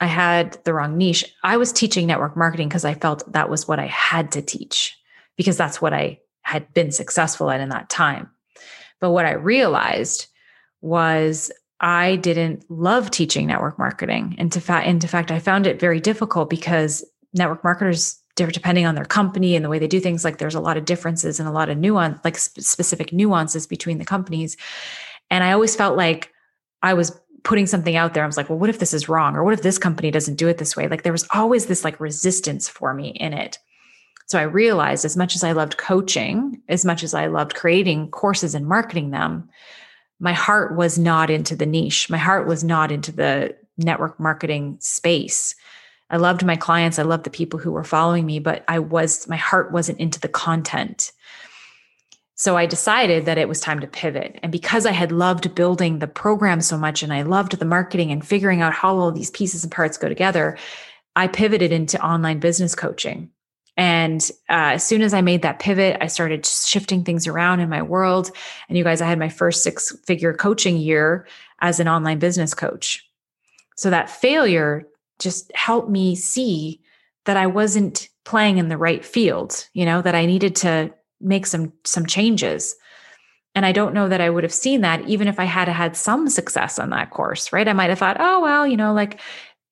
I 0.01 0.05
had 0.05 0.57
the 0.63 0.73
wrong 0.73 0.97
niche. 0.97 1.25
I 1.43 1.57
was 1.57 1.71
teaching 1.71 2.07
network 2.07 2.37
marketing 2.37 2.69
because 2.69 2.85
I 2.85 2.93
felt 2.93 3.31
that 3.31 3.49
was 3.49 3.67
what 3.67 3.79
I 3.79 3.87
had 3.87 4.31
to 4.33 4.41
teach 4.41 4.97
because 5.35 5.57
that's 5.57 5.81
what 5.81 5.93
I 5.93 6.19
had 6.41 6.73
been 6.73 6.91
successful 6.91 7.51
at 7.51 7.59
in 7.59 7.69
that 7.69 7.89
time. 7.89 8.29
But 8.99 9.11
what 9.11 9.25
I 9.25 9.33
realized 9.33 10.27
was 10.81 11.51
I 11.79 12.17
didn't 12.17 12.69
love 12.69 13.11
teaching 13.11 13.47
network 13.47 13.77
marketing. 13.79 14.35
And 14.37 14.51
to, 14.51 14.61
fa- 14.61 14.99
to 14.99 15.07
fact, 15.07 15.31
I 15.31 15.39
found 15.39 15.65
it 15.65 15.79
very 15.79 15.99
difficult 15.99 16.49
because 16.49 17.03
network 17.33 17.63
marketers, 17.63 18.19
depending 18.35 18.85
on 18.85 18.95
their 18.95 19.05
company 19.05 19.55
and 19.55 19.63
the 19.63 19.69
way 19.69 19.79
they 19.79 19.87
do 19.87 19.99
things, 19.99 20.23
like 20.23 20.37
there's 20.37 20.55
a 20.55 20.61
lot 20.61 20.77
of 20.77 20.85
differences 20.85 21.39
and 21.39 21.47
a 21.47 21.51
lot 21.53 21.69
of 21.69 21.77
nuance, 21.77 22.19
like 22.23 22.37
sp- 22.39 22.59
specific 22.59 23.13
nuances 23.13 23.67
between 23.67 23.97
the 23.97 24.05
companies. 24.05 24.57
And 25.29 25.43
I 25.43 25.51
always 25.51 25.75
felt 25.75 25.95
like 25.95 26.33
I 26.81 26.93
was 26.93 27.17
putting 27.43 27.67
something 27.67 27.95
out 27.95 28.13
there, 28.13 28.23
I 28.23 28.27
was 28.27 28.37
like, 28.37 28.49
well, 28.49 28.59
what 28.59 28.69
if 28.69 28.79
this 28.79 28.93
is 28.93 29.09
wrong? 29.09 29.35
Or 29.35 29.43
what 29.43 29.53
if 29.53 29.61
this 29.61 29.77
company 29.77 30.11
doesn't 30.11 30.35
do 30.35 30.47
it 30.47 30.57
this 30.57 30.75
way? 30.75 30.87
Like 30.87 31.03
there 31.03 31.11
was 31.11 31.27
always 31.33 31.65
this 31.65 31.83
like 31.83 31.99
resistance 31.99 32.67
for 32.67 32.93
me 32.93 33.09
in 33.09 33.33
it. 33.33 33.57
So 34.27 34.37
I 34.37 34.43
realized 34.43 35.05
as 35.05 35.17
much 35.17 35.35
as 35.35 35.43
I 35.43 35.53
loved 35.53 35.77
coaching, 35.77 36.61
as 36.69 36.85
much 36.85 37.03
as 37.03 37.13
I 37.13 37.27
loved 37.27 37.55
creating 37.55 38.11
courses 38.11 38.53
and 38.53 38.67
marketing 38.67 39.09
them, 39.09 39.49
my 40.19 40.33
heart 40.33 40.75
was 40.75 40.99
not 40.99 41.29
into 41.29 41.55
the 41.55 41.65
niche. 41.65 42.09
My 42.09 42.17
heart 42.17 42.45
was 42.45 42.63
not 42.63 42.91
into 42.91 43.11
the 43.11 43.55
network 43.77 44.19
marketing 44.19 44.77
space. 44.79 45.55
I 46.11 46.17
loved 46.17 46.45
my 46.45 46.55
clients. 46.55 46.99
I 46.99 47.03
loved 47.03 47.23
the 47.23 47.29
people 47.29 47.59
who 47.59 47.71
were 47.71 47.83
following 47.83 48.25
me, 48.25 48.39
but 48.39 48.63
I 48.67 48.79
was, 48.79 49.27
my 49.27 49.37
heart 49.37 49.71
wasn't 49.71 49.99
into 49.99 50.19
the 50.19 50.27
content. 50.27 51.11
So 52.39 52.55
I 52.55 52.67
decided 52.67 53.25
that 53.25 53.37
it 53.37 53.49
was 53.49 53.59
time 53.59 53.81
to 53.81 53.87
pivot. 53.87 54.39
And 54.41 54.49
because 54.49 54.85
I 54.85 54.93
had 54.93 55.11
loved 55.11 55.53
building 55.55 55.99
the 55.99 56.07
program 56.07 56.61
so 56.61 56.77
much 56.77 57.03
and 57.03 57.11
I 57.11 57.23
loved 57.23 57.59
the 57.59 57.65
marketing 57.65 58.13
and 58.13 58.25
figuring 58.25 58.61
out 58.61 58.71
how 58.71 58.97
all 58.97 59.11
these 59.11 59.29
pieces 59.29 59.65
and 59.65 59.71
parts 59.73 59.97
go 59.97 60.07
together, 60.07 60.57
I 61.17 61.27
pivoted 61.27 61.73
into 61.73 62.01
online 62.01 62.39
business 62.39 62.75
coaching. 62.75 63.29
And 63.75 64.21
uh, 64.49 64.71
as 64.75 64.85
soon 64.85 65.01
as 65.01 65.13
I 65.13 65.19
made 65.19 65.41
that 65.41 65.59
pivot, 65.59 65.97
I 65.99 66.07
started 66.07 66.45
shifting 66.45 67.03
things 67.03 67.27
around 67.27 67.59
in 67.59 67.67
my 67.67 67.81
world. 67.81 68.31
And 68.69 68.77
you 68.77 68.85
guys, 68.85 69.01
I 69.01 69.07
had 69.07 69.19
my 69.19 69.27
first 69.27 69.61
six 69.61 69.93
figure 70.05 70.33
coaching 70.33 70.77
year 70.77 71.27
as 71.59 71.81
an 71.81 71.89
online 71.89 72.19
business 72.19 72.53
coach. 72.53 73.05
So 73.75 73.89
that 73.89 74.09
failure 74.09 74.87
just 75.19 75.53
helped 75.55 75.89
me 75.89 76.15
see 76.15 76.79
that 77.25 77.35
I 77.35 77.47
wasn't 77.47 78.07
playing 78.23 78.59
in 78.59 78.69
the 78.69 78.77
right 78.77 79.03
field, 79.03 79.67
you 79.73 79.83
know, 79.83 80.01
that 80.01 80.15
I 80.15 80.25
needed 80.25 80.55
to 80.57 80.93
make 81.21 81.45
some 81.45 81.73
some 81.85 82.05
changes. 82.05 82.75
And 83.55 83.65
i 83.65 83.71
don't 83.71 83.93
know 83.93 84.07
that 84.07 84.21
i 84.21 84.29
would 84.29 84.43
have 84.43 84.53
seen 84.53 84.81
that 84.81 85.01
even 85.09 85.27
if 85.27 85.39
i 85.39 85.43
had 85.43 85.67
had 85.67 85.97
some 85.97 86.29
success 86.29 86.79
on 86.79 86.91
that 86.91 87.09
course 87.09 87.51
right? 87.51 87.67
I 87.67 87.73
might 87.73 87.89
have 87.89 87.99
thought 87.99 88.17
oh 88.19 88.39
well 88.41 88.65
you 88.65 88.77
know 88.77 88.93
like 88.93 89.19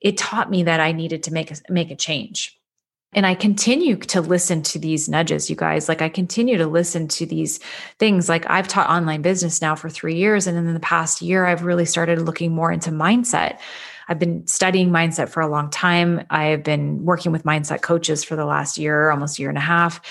it 0.02 0.18
taught 0.18 0.50
me 0.50 0.64
that 0.64 0.80
i 0.80 0.92
needed 0.92 1.24
to 1.24 1.34
make 1.34 1.52
a 1.52 1.56
make 1.70 1.92
a 1.92 1.96
change. 1.96 2.58
And 3.14 3.26
i 3.26 3.36
continue 3.36 3.96
to 3.98 4.20
listen 4.20 4.62
to 4.64 4.80
these 4.80 5.08
nudges 5.08 5.50
you 5.50 5.56
guys. 5.56 5.88
Like 5.88 6.02
i 6.02 6.10
continue 6.10 6.58
to 6.58 6.68
listen 6.68 7.08
to 7.10 7.26
these 7.26 7.60
things. 8.00 8.28
Like 8.28 8.50
i've 8.50 8.68
taught 8.68 8.90
online 8.90 9.22
business 9.22 9.62
now 9.62 9.76
for 9.76 9.90
3 9.90 10.16
years 10.16 10.48
and 10.48 10.58
in 10.58 10.74
the 10.74 10.80
past 10.80 11.22
year 11.22 11.46
i've 11.46 11.64
really 11.64 11.86
started 11.86 12.22
looking 12.22 12.52
more 12.52 12.72
into 12.72 12.92
mindset. 12.92 13.60
I've 14.08 14.20
been 14.20 14.48
studying 14.48 14.90
mindset 14.90 15.30
for 15.30 15.42
a 15.42 15.48
long 15.48 15.70
time. 15.70 16.26
I've 16.30 16.64
been 16.64 17.04
working 17.04 17.32
with 17.32 17.44
mindset 17.44 17.82
coaches 17.82 18.24
for 18.24 18.36
the 18.36 18.46
last 18.46 18.78
year, 18.78 19.12
almost 19.12 19.38
year 19.38 19.50
and 19.50 19.58
a 19.58 19.62
half. 19.62 20.02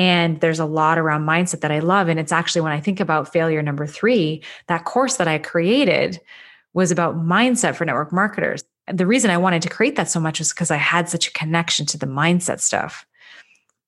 And 0.00 0.40
there's 0.40 0.58
a 0.58 0.64
lot 0.64 0.98
around 0.98 1.26
mindset 1.26 1.60
that 1.60 1.70
I 1.70 1.80
love. 1.80 2.08
And 2.08 2.18
it's 2.18 2.32
actually 2.32 2.62
when 2.62 2.72
I 2.72 2.80
think 2.80 3.00
about 3.00 3.30
failure 3.30 3.60
number 3.60 3.86
three, 3.86 4.42
that 4.66 4.86
course 4.86 5.18
that 5.18 5.28
I 5.28 5.36
created 5.36 6.18
was 6.72 6.90
about 6.90 7.18
mindset 7.18 7.74
for 7.74 7.84
network 7.84 8.10
marketers. 8.10 8.64
And 8.86 8.96
the 8.96 9.06
reason 9.06 9.30
I 9.30 9.36
wanted 9.36 9.60
to 9.60 9.68
create 9.68 9.96
that 9.96 10.08
so 10.08 10.18
much 10.18 10.38
was 10.38 10.54
because 10.54 10.70
I 10.70 10.78
had 10.78 11.10
such 11.10 11.28
a 11.28 11.32
connection 11.32 11.84
to 11.84 11.98
the 11.98 12.06
mindset 12.06 12.60
stuff. 12.60 13.04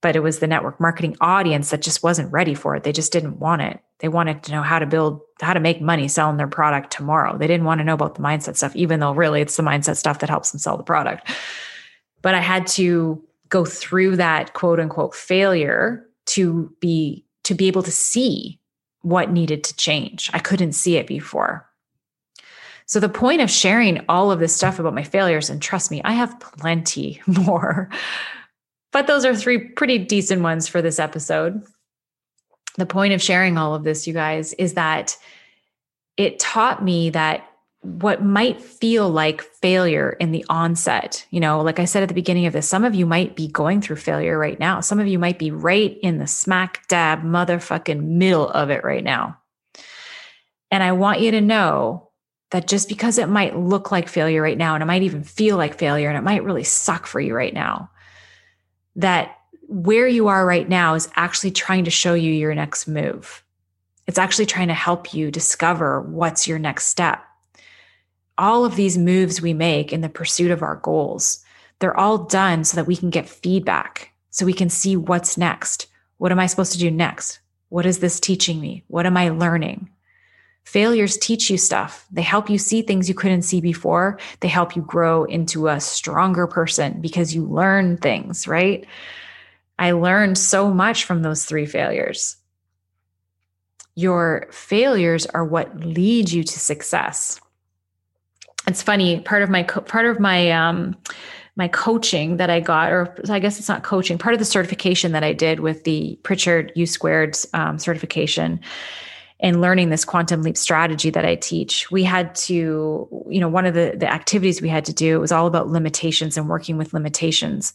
But 0.02 0.14
it 0.14 0.22
was 0.22 0.40
the 0.40 0.46
network 0.46 0.78
marketing 0.78 1.16
audience 1.22 1.70
that 1.70 1.80
just 1.80 2.02
wasn't 2.02 2.30
ready 2.30 2.52
for 2.52 2.76
it. 2.76 2.82
They 2.82 2.92
just 2.92 3.10
didn't 3.10 3.38
want 3.38 3.62
it. 3.62 3.80
They 4.00 4.08
wanted 4.08 4.42
to 4.42 4.52
know 4.52 4.60
how 4.60 4.80
to 4.80 4.84
build, 4.84 5.22
how 5.40 5.54
to 5.54 5.60
make 5.60 5.80
money 5.80 6.08
selling 6.08 6.36
their 6.36 6.46
product 6.46 6.90
tomorrow. 6.90 7.38
They 7.38 7.46
didn't 7.46 7.64
want 7.64 7.78
to 7.78 7.84
know 7.84 7.94
about 7.94 8.16
the 8.16 8.22
mindset 8.22 8.56
stuff, 8.56 8.76
even 8.76 9.00
though 9.00 9.14
really 9.14 9.40
it's 9.40 9.56
the 9.56 9.62
mindset 9.62 9.96
stuff 9.96 10.18
that 10.18 10.28
helps 10.28 10.50
them 10.50 10.58
sell 10.58 10.76
the 10.76 10.82
product. 10.82 11.30
But 12.20 12.34
I 12.34 12.40
had 12.40 12.66
to 12.66 13.24
go 13.52 13.66
through 13.66 14.16
that 14.16 14.54
quote 14.54 14.80
unquote 14.80 15.14
failure 15.14 16.04
to 16.24 16.74
be 16.80 17.24
to 17.44 17.54
be 17.54 17.68
able 17.68 17.82
to 17.82 17.92
see 17.92 18.58
what 19.02 19.30
needed 19.30 19.62
to 19.64 19.76
change. 19.76 20.30
I 20.32 20.38
couldn't 20.38 20.72
see 20.72 20.96
it 20.96 21.06
before. 21.06 21.68
So 22.86 22.98
the 22.98 23.08
point 23.08 23.42
of 23.42 23.50
sharing 23.50 24.04
all 24.08 24.32
of 24.32 24.40
this 24.40 24.54
stuff 24.54 24.78
about 24.78 24.94
my 24.94 25.02
failures 25.02 25.50
and 25.50 25.60
trust 25.60 25.90
me, 25.90 26.00
I 26.04 26.12
have 26.12 26.40
plenty 26.40 27.20
more. 27.26 27.90
But 28.90 29.06
those 29.06 29.24
are 29.24 29.34
three 29.34 29.58
pretty 29.58 29.98
decent 29.98 30.42
ones 30.42 30.66
for 30.66 30.80
this 30.80 30.98
episode. 30.98 31.62
The 32.78 32.86
point 32.86 33.12
of 33.12 33.22
sharing 33.22 33.58
all 33.58 33.74
of 33.74 33.84
this, 33.84 34.06
you 34.06 34.14
guys, 34.14 34.54
is 34.54 34.74
that 34.74 35.16
it 36.16 36.38
taught 36.38 36.82
me 36.82 37.10
that 37.10 37.46
what 37.82 38.24
might 38.24 38.62
feel 38.62 39.10
like 39.10 39.42
failure 39.42 40.16
in 40.20 40.30
the 40.30 40.44
onset. 40.48 41.26
You 41.30 41.40
know, 41.40 41.60
like 41.60 41.80
I 41.80 41.84
said 41.84 42.02
at 42.04 42.08
the 42.08 42.14
beginning 42.14 42.46
of 42.46 42.52
this, 42.52 42.68
some 42.68 42.84
of 42.84 42.94
you 42.94 43.06
might 43.06 43.34
be 43.34 43.48
going 43.48 43.80
through 43.80 43.96
failure 43.96 44.38
right 44.38 44.58
now. 44.58 44.80
Some 44.80 45.00
of 45.00 45.08
you 45.08 45.18
might 45.18 45.38
be 45.38 45.50
right 45.50 45.98
in 46.00 46.18
the 46.18 46.28
smack 46.28 46.86
dab 46.86 47.22
motherfucking 47.22 48.02
middle 48.02 48.48
of 48.48 48.70
it 48.70 48.84
right 48.84 49.02
now. 49.02 49.36
And 50.70 50.82
I 50.82 50.92
want 50.92 51.20
you 51.20 51.32
to 51.32 51.40
know 51.40 52.08
that 52.50 52.68
just 52.68 52.88
because 52.88 53.18
it 53.18 53.28
might 53.28 53.58
look 53.58 53.90
like 53.90 54.08
failure 54.08 54.42
right 54.42 54.58
now, 54.58 54.74
and 54.74 54.82
it 54.82 54.86
might 54.86 55.02
even 55.02 55.24
feel 55.24 55.56
like 55.56 55.78
failure, 55.78 56.08
and 56.08 56.16
it 56.16 56.22
might 56.22 56.44
really 56.44 56.64
suck 56.64 57.06
for 57.06 57.20
you 57.20 57.34
right 57.34 57.52
now, 57.52 57.90
that 58.96 59.36
where 59.66 60.06
you 60.06 60.28
are 60.28 60.46
right 60.46 60.68
now 60.68 60.94
is 60.94 61.08
actually 61.16 61.50
trying 61.50 61.84
to 61.84 61.90
show 61.90 62.14
you 62.14 62.30
your 62.30 62.54
next 62.54 62.86
move. 62.86 63.42
It's 64.06 64.18
actually 64.18 64.46
trying 64.46 64.68
to 64.68 64.74
help 64.74 65.14
you 65.14 65.30
discover 65.30 66.02
what's 66.02 66.46
your 66.46 66.58
next 66.58 66.86
step 66.86 67.24
all 68.42 68.64
of 68.64 68.74
these 68.74 68.98
moves 68.98 69.40
we 69.40 69.54
make 69.54 69.92
in 69.92 70.00
the 70.00 70.08
pursuit 70.08 70.50
of 70.50 70.62
our 70.62 70.74
goals, 70.76 71.44
they're 71.78 71.96
all 71.96 72.18
done 72.18 72.64
so 72.64 72.74
that 72.74 72.88
we 72.88 72.96
can 72.96 73.08
get 73.08 73.28
feedback, 73.28 74.10
so 74.30 74.44
we 74.44 74.52
can 74.52 74.68
see 74.68 74.96
what's 74.96 75.38
next. 75.38 75.86
What 76.18 76.32
am 76.32 76.40
I 76.40 76.46
supposed 76.46 76.72
to 76.72 76.78
do 76.78 76.90
next? 76.90 77.38
What 77.68 77.86
is 77.86 78.00
this 78.00 78.18
teaching 78.18 78.60
me? 78.60 78.82
What 78.88 79.06
am 79.06 79.16
I 79.16 79.28
learning? 79.28 79.88
Failures 80.64 81.16
teach 81.16 81.50
you 81.50 81.56
stuff. 81.56 82.04
They 82.10 82.22
help 82.22 82.50
you 82.50 82.58
see 82.58 82.82
things 82.82 83.08
you 83.08 83.14
couldn't 83.14 83.42
see 83.42 83.60
before. 83.60 84.18
They 84.40 84.48
help 84.48 84.74
you 84.74 84.82
grow 84.82 85.22
into 85.22 85.68
a 85.68 85.80
stronger 85.80 86.48
person 86.48 87.00
because 87.00 87.34
you 87.34 87.44
learn 87.44 87.96
things, 87.96 88.48
right? 88.48 88.84
I 89.78 89.92
learned 89.92 90.36
so 90.36 90.72
much 90.74 91.04
from 91.04 91.22
those 91.22 91.44
three 91.44 91.66
failures. 91.66 92.36
Your 93.94 94.48
failures 94.50 95.26
are 95.26 95.44
what 95.44 95.78
lead 95.78 96.32
you 96.32 96.42
to 96.42 96.58
success 96.58 97.40
it's 98.66 98.82
funny 98.82 99.20
part 99.20 99.42
of 99.42 99.50
my 99.50 99.62
part 99.62 100.06
of 100.06 100.20
my 100.20 100.50
um 100.50 100.96
my 101.56 101.68
coaching 101.68 102.38
that 102.38 102.48
I 102.48 102.60
got, 102.60 102.92
or 102.92 103.14
I 103.28 103.38
guess 103.38 103.58
it's 103.58 103.68
not 103.68 103.82
coaching, 103.82 104.16
part 104.16 104.32
of 104.32 104.38
the 104.38 104.44
certification 104.44 105.12
that 105.12 105.22
I 105.22 105.34
did 105.34 105.60
with 105.60 105.84
the 105.84 106.18
Pritchard 106.22 106.72
U 106.76 106.86
squared 106.86 107.36
um, 107.52 107.78
certification 107.78 108.58
and 109.42 109.60
learning 109.60 109.90
this 109.90 110.04
quantum 110.04 110.42
leap 110.42 110.56
strategy 110.56 111.10
that 111.10 111.24
I 111.24 111.34
teach, 111.34 111.90
we 111.90 112.04
had 112.04 112.32
to, 112.36 113.08
you 113.28 113.40
know, 113.40 113.48
one 113.48 113.66
of 113.66 113.74
the, 113.74 113.94
the 113.96 114.10
activities 114.10 114.62
we 114.62 114.68
had 114.68 114.84
to 114.84 114.92
do, 114.92 115.16
it 115.16 115.20
was 115.20 115.32
all 115.32 115.48
about 115.48 115.68
limitations 115.68 116.36
and 116.36 116.48
working 116.48 116.78
with 116.78 116.92
limitations. 116.92 117.74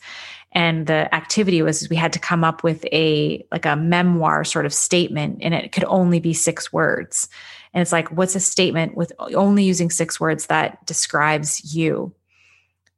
And 0.54 0.88
the 0.88 1.14
activity 1.14 1.62
was 1.62 1.90
we 1.90 1.98
had 1.98 2.14
to 2.14 2.20
come 2.20 2.46
up 2.46 2.64
with 2.64 2.86
a 2.86 3.46
like 3.52 3.66
a 3.66 3.76
memoir 3.76 4.46
sort 4.46 4.66
of 4.66 4.74
statement, 4.74 5.40
and 5.42 5.54
it 5.54 5.74
could 5.74 5.84
only 5.84 6.22
be 6.22 6.34
six 6.34 6.72
words. 6.72 7.28
And 7.74 7.82
it's 7.82 7.92
like, 7.92 8.08
what's 8.12 8.36
a 8.36 8.40
statement 8.40 8.96
with 8.96 9.12
only 9.20 9.66
using 9.66 9.90
six 9.90 10.22
words 10.22 10.46
that 10.46 10.86
describes 10.86 11.76
you? 11.76 12.14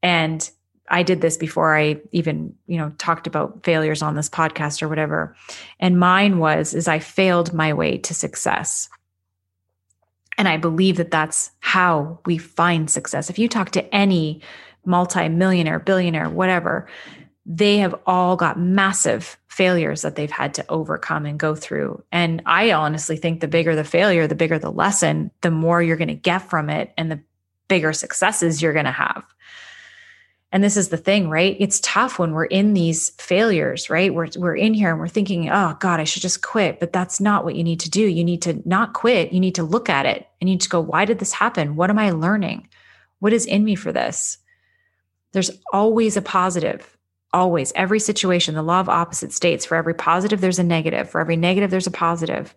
And 0.03 0.49
I 0.89 1.04
did 1.04 1.21
this 1.21 1.38
before 1.38 1.78
I 1.78 2.02
even, 2.12 2.56
you 2.67 2.78
know, 2.78 2.91
talked 2.97 3.28
about 3.28 3.63
failures 3.63 4.02
on 4.02 4.15
this 4.15 4.30
podcast 4.30 4.82
or 4.82 4.88
whatever. 4.88 5.36
And 5.80 5.99
mine 5.99 6.39
was 6.39 6.73
is 6.73 6.88
I 6.88 6.99
failed 6.99 7.54
my 7.54 7.73
way 7.73 7.97
to 7.99 8.13
success. 8.13 8.89
And 10.38 10.47
I 10.47 10.58
believe 10.58 10.97
that 10.97 11.12
that's 11.12 11.52
how 11.60 12.19
we 12.25 12.38
find 12.38 12.89
success. 12.89 13.30
If 13.30 13.38
you 13.38 13.49
talk 13.49 13.71
to 13.71 13.93
any 13.93 14.41
multi-millionaire, 14.86 15.80
billionaire, 15.80 16.30
whatever, 16.30 16.88
they 17.45 17.78
have 17.80 17.95
all 18.06 18.36
got 18.36 18.60
massive 18.60 19.38
failures 19.47 20.04
that 20.04 20.15
they've 20.15 20.32
had 20.32 20.54
to 20.54 20.65
overcome 20.69 21.25
and 21.25 21.39
go 21.39 21.56
through. 21.56 22.02
And 22.12 22.41
I 22.45 22.71
honestly 22.71 23.17
think 23.17 23.41
the 23.41 23.47
bigger 23.47 23.75
the 23.75 23.84
failure, 23.84 24.28
the 24.28 24.36
bigger 24.36 24.58
the 24.58 24.71
lesson, 24.71 25.32
the 25.41 25.52
more 25.52 25.82
you're 25.82 25.97
going 25.97 26.08
to 26.08 26.13
get 26.13 26.49
from 26.49 26.69
it 26.69 26.93
and 26.97 27.12
the 27.12 27.19
bigger 27.67 27.91
successes 27.91 28.62
you're 28.62 28.73
going 28.73 28.86
to 28.86 28.91
have. 28.91 29.23
And 30.51 30.63
this 30.63 30.77
is 30.77 30.89
the 30.89 30.97
thing, 30.97 31.29
right? 31.29 31.55
It's 31.59 31.79
tough 31.81 32.17
when 32.17 32.31
we're 32.31 32.45
in 32.45 32.73
these 32.73 33.09
failures, 33.12 33.89
right? 33.89 34.13
We're, 34.13 34.29
we're 34.35 34.55
in 34.55 34.73
here 34.73 34.89
and 34.89 34.99
we're 34.99 35.07
thinking, 35.07 35.49
oh 35.49 35.77
God, 35.79 35.99
I 35.99 36.05
should 36.05 36.23
just 36.23 36.41
quit. 36.41 36.79
But 36.79 36.91
that's 36.91 37.19
not 37.19 37.43
what 37.43 37.55
you 37.55 37.63
need 37.63 37.81
to 37.81 37.89
do. 37.89 38.01
You 38.01 38.23
need 38.23 38.41
to 38.43 38.62
not 38.67 38.93
quit. 38.93 39.31
You 39.31 39.39
need 39.39 39.55
to 39.55 39.63
look 39.63 39.89
at 39.89 40.07
it 40.07 40.27
and 40.41 40.49
you 40.49 40.55
need 40.55 40.62
to 40.62 40.69
go, 40.69 40.79
why 40.79 41.05
did 41.05 41.19
this 41.19 41.33
happen? 41.33 41.75
What 41.75 41.91
am 41.91 41.99
I 41.99 42.09
learning? 42.09 42.67
What 43.19 43.33
is 43.33 43.45
in 43.45 43.63
me 43.63 43.75
for 43.75 43.91
this? 43.91 44.39
There's 45.33 45.51
always 45.71 46.17
a 46.17 46.21
positive 46.21 46.97
always 47.31 47.71
every 47.75 47.99
situation 47.99 48.55
the 48.55 48.63
law 48.63 48.79
of 48.79 48.89
opposite 48.89 49.31
states 49.31 49.65
for 49.65 49.75
every 49.75 49.93
positive 49.93 50.41
there's 50.41 50.57
a 50.57 50.63
negative 50.63 51.09
for 51.09 51.21
every 51.21 51.35
negative 51.35 51.69
there's 51.69 51.85
a 51.85 51.91
positive 51.91 52.55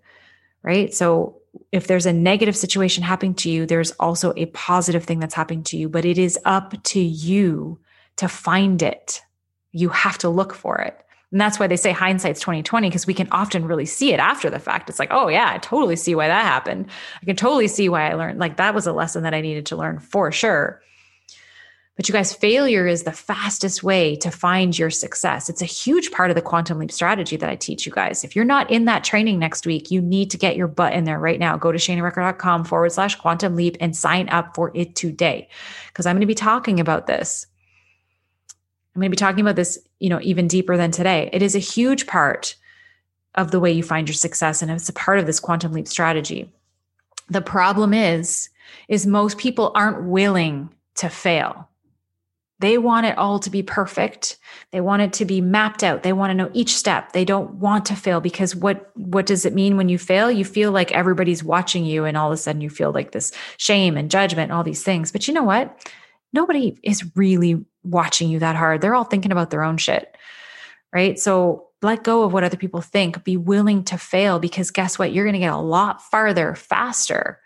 right 0.62 0.94
so 0.94 1.41
if 1.70 1.86
there's 1.86 2.06
a 2.06 2.12
negative 2.12 2.56
situation 2.56 3.02
happening 3.02 3.34
to 3.34 3.50
you 3.50 3.66
there's 3.66 3.92
also 3.92 4.32
a 4.36 4.46
positive 4.46 5.04
thing 5.04 5.20
that's 5.20 5.34
happening 5.34 5.62
to 5.62 5.76
you 5.76 5.88
but 5.88 6.04
it 6.04 6.18
is 6.18 6.38
up 6.44 6.82
to 6.82 7.00
you 7.00 7.78
to 8.16 8.28
find 8.28 8.82
it. 8.82 9.22
You 9.72 9.88
have 9.88 10.18
to 10.18 10.28
look 10.28 10.54
for 10.54 10.78
it. 10.78 10.98
And 11.30 11.40
that's 11.40 11.58
why 11.58 11.66
they 11.66 11.76
say 11.76 11.92
hindsight's 11.92 12.40
2020 12.40 12.88
because 12.88 13.06
we 13.06 13.14
can 13.14 13.28
often 13.32 13.66
really 13.66 13.86
see 13.86 14.12
it 14.12 14.20
after 14.20 14.50
the 14.50 14.58
fact. 14.58 14.90
It's 14.90 14.98
like 14.98 15.08
oh 15.10 15.28
yeah 15.28 15.50
i 15.54 15.58
totally 15.58 15.96
see 15.96 16.14
why 16.14 16.28
that 16.28 16.44
happened. 16.44 16.86
I 17.22 17.24
can 17.24 17.36
totally 17.36 17.68
see 17.68 17.88
why 17.88 18.10
i 18.10 18.14
learned 18.14 18.38
like 18.38 18.58
that 18.58 18.74
was 18.74 18.86
a 18.86 18.92
lesson 18.92 19.22
that 19.22 19.34
i 19.34 19.40
needed 19.40 19.66
to 19.66 19.76
learn 19.76 19.98
for 19.98 20.30
sure 20.30 20.82
but 22.02 22.08
you 22.08 22.12
guys, 22.14 22.34
failure 22.34 22.88
is 22.88 23.04
the 23.04 23.12
fastest 23.12 23.84
way 23.84 24.16
to 24.16 24.28
find 24.32 24.76
your 24.76 24.90
success. 24.90 25.48
It's 25.48 25.62
a 25.62 25.66
huge 25.66 26.10
part 26.10 26.32
of 26.32 26.34
the 26.34 26.42
quantum 26.42 26.80
leap 26.80 26.90
strategy 26.90 27.36
that 27.36 27.48
I 27.48 27.54
teach 27.54 27.86
you 27.86 27.92
guys. 27.92 28.24
If 28.24 28.34
you're 28.34 28.44
not 28.44 28.68
in 28.72 28.86
that 28.86 29.04
training 29.04 29.38
next 29.38 29.66
week, 29.66 29.88
you 29.92 30.02
need 30.02 30.28
to 30.32 30.36
get 30.36 30.56
your 30.56 30.66
butt 30.66 30.94
in 30.94 31.04
there 31.04 31.20
right 31.20 31.38
now. 31.38 31.56
Go 31.56 31.70
to 31.70 31.78
shanarecker.com 31.78 32.64
forward 32.64 32.90
slash 32.90 33.14
quantum 33.14 33.54
leap 33.54 33.76
and 33.78 33.96
sign 33.96 34.28
up 34.30 34.52
for 34.52 34.72
it 34.74 34.96
today. 34.96 35.48
Because 35.86 36.04
I'm 36.04 36.16
going 36.16 36.22
to 36.22 36.26
be 36.26 36.34
talking 36.34 36.80
about 36.80 37.06
this. 37.06 37.46
I'm 38.96 39.00
going 39.00 39.08
to 39.08 39.16
be 39.16 39.16
talking 39.16 39.42
about 39.42 39.54
this, 39.54 39.78
you 40.00 40.08
know, 40.08 40.18
even 40.22 40.48
deeper 40.48 40.76
than 40.76 40.90
today. 40.90 41.30
It 41.32 41.40
is 41.40 41.54
a 41.54 41.60
huge 41.60 42.08
part 42.08 42.56
of 43.36 43.52
the 43.52 43.60
way 43.60 43.70
you 43.70 43.84
find 43.84 44.08
your 44.08 44.16
success. 44.16 44.60
And 44.60 44.72
it's 44.72 44.88
a 44.88 44.92
part 44.92 45.20
of 45.20 45.26
this 45.26 45.38
quantum 45.38 45.70
leap 45.70 45.86
strategy. 45.86 46.52
The 47.30 47.42
problem 47.42 47.94
is, 47.94 48.48
is 48.88 49.06
most 49.06 49.38
people 49.38 49.70
aren't 49.76 50.02
willing 50.02 50.68
to 50.96 51.08
fail 51.08 51.68
they 52.62 52.78
want 52.78 53.06
it 53.06 53.18
all 53.18 53.38
to 53.40 53.50
be 53.50 53.62
perfect. 53.62 54.38
They 54.70 54.80
want 54.80 55.02
it 55.02 55.12
to 55.14 55.24
be 55.24 55.40
mapped 55.40 55.82
out. 55.82 56.02
They 56.02 56.12
want 56.12 56.30
to 56.30 56.34
know 56.34 56.50
each 56.54 56.74
step. 56.74 57.12
They 57.12 57.24
don't 57.24 57.56
want 57.56 57.84
to 57.86 57.96
fail 57.96 58.20
because 58.20 58.56
what 58.56 58.90
what 58.96 59.26
does 59.26 59.44
it 59.44 59.54
mean 59.54 59.76
when 59.76 59.88
you 59.88 59.98
fail? 59.98 60.30
You 60.30 60.44
feel 60.44 60.70
like 60.70 60.92
everybody's 60.92 61.44
watching 61.44 61.84
you 61.84 62.04
and 62.04 62.16
all 62.16 62.28
of 62.28 62.34
a 62.34 62.36
sudden 62.38 62.62
you 62.62 62.70
feel 62.70 62.92
like 62.92 63.12
this 63.12 63.32
shame 63.58 63.96
and 63.96 64.10
judgment 64.10 64.50
and 64.50 64.52
all 64.52 64.64
these 64.64 64.82
things. 64.82 65.12
But 65.12 65.28
you 65.28 65.34
know 65.34 65.42
what? 65.42 65.92
Nobody 66.32 66.78
is 66.82 67.04
really 67.14 67.62
watching 67.84 68.30
you 68.30 68.38
that 68.38 68.56
hard. 68.56 68.80
They're 68.80 68.94
all 68.94 69.04
thinking 69.04 69.32
about 69.32 69.50
their 69.50 69.64
own 69.64 69.76
shit. 69.76 70.16
Right? 70.92 71.18
So 71.18 71.68
let 71.82 72.04
go 72.04 72.22
of 72.22 72.32
what 72.32 72.44
other 72.44 72.56
people 72.56 72.80
think. 72.80 73.24
Be 73.24 73.36
willing 73.36 73.82
to 73.84 73.98
fail 73.98 74.38
because 74.38 74.70
guess 74.70 74.98
what? 74.98 75.12
You're 75.12 75.24
going 75.24 75.34
to 75.34 75.40
get 75.40 75.52
a 75.52 75.56
lot 75.56 76.00
farther 76.00 76.54
faster 76.54 77.40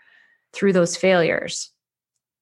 through 0.53 0.73
those 0.73 0.95
failures. 0.95 1.71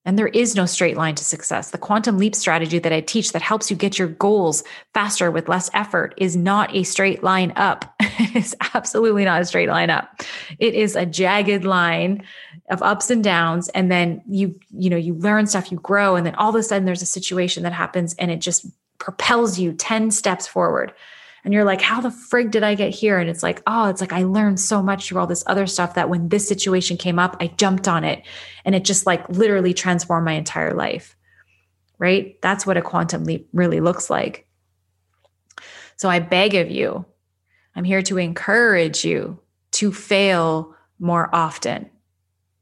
And 0.06 0.20
there 0.20 0.28
is 0.28 0.56
no 0.56 0.68
straight 0.68 0.98
line 0.98 1.16
to 1.16 1.24
success. 1.24 1.72
The 1.72 1.80
quantum 1.80 2.18
leap 2.18 2.36
strategy 2.36 2.78
that 2.80 2.94
I 2.94 3.02
teach 3.02 3.32
that 3.32 3.42
helps 3.42 3.72
you 3.72 3.76
get 3.76 3.98
your 3.98 4.08
goals 4.08 4.64
faster 4.94 5.32
with 5.32 5.50
less 5.50 5.70
effort 5.74 6.14
is 6.18 6.38
not 6.38 6.74
a 6.76 6.84
straight 6.84 7.24
line 7.24 7.52
up. 7.56 7.96
it's 8.00 8.54
absolutely 8.76 9.26
not 9.26 9.42
a 9.42 9.46
straight 9.46 9.70
line 9.70 9.90
up. 9.90 10.22
It 10.60 10.76
is 10.76 10.96
a 10.96 11.06
jagged 11.06 11.66
line 11.66 12.24
of 12.70 12.84
ups 12.84 13.10
and 13.10 13.24
downs. 13.24 13.68
And 13.70 13.92
then 13.92 14.22
you, 14.28 14.60
you 14.70 14.92
know, 14.92 14.98
you 14.98 15.16
learn 15.16 15.48
stuff, 15.48 15.72
you 15.72 15.80
grow, 15.80 16.16
and 16.16 16.26
then 16.26 16.36
all 16.36 16.50
of 16.50 16.56
a 16.56 16.64
sudden 16.64 16.86
there's 16.86 17.02
a 17.02 17.08
situation 17.08 17.64
that 17.64 17.74
happens 17.74 18.14
and 18.16 18.30
it 18.30 18.42
just 18.42 18.68
propels 19.00 19.60
you 19.60 19.74
10 19.74 20.12
steps 20.12 20.48
forward 20.48 20.94
and 21.46 21.54
you're 21.54 21.64
like, 21.64 21.80
how 21.80 22.02
the 22.02 22.10
frig 22.10 22.50
did 22.50 22.64
I 22.64 22.74
get 22.74 22.94
here? 22.94 23.20
And 23.20 23.30
it's 23.30 23.44
like, 23.44 23.62
oh, 23.68 23.88
it's 23.88 24.02
like 24.02 24.12
I 24.12 24.24
learned 24.24 24.60
so 24.60 24.82
much 24.82 25.08
through 25.08 25.20
all 25.20 25.28
this 25.28 25.44
other 25.46 25.68
stuff 25.68 25.94
that 25.94 26.10
when 26.10 26.28
this 26.30 26.48
situation 26.48 26.98
came 26.98 27.20
up, 27.20 27.38
I 27.40 27.48
jumped 27.48 27.88
on 27.88 28.04
it 28.04 28.24
and 28.66 28.74
it 28.74 28.84
just 28.84 29.06
like 29.06 29.30
literally 29.30 29.74
transformed 29.74 30.26
my 30.26 30.34
entire 30.34 30.74
life. 30.74 31.16
Right? 32.00 32.42
That's 32.42 32.66
what 32.66 32.78
a 32.78 32.82
quantum 32.82 33.24
leap 33.26 33.48
really 33.54 33.80
looks 33.80 34.10
like. 34.10 34.48
So 35.98 36.10
I 36.10 36.20
beg 36.20 36.56
of 36.56 36.72
you, 36.72 37.06
I'm 37.76 37.84
here 37.84 38.02
to 38.02 38.18
encourage 38.18 39.06
you 39.06 39.40
to 39.74 39.94
fail 39.94 40.76
more 41.00 41.30
often 41.32 41.90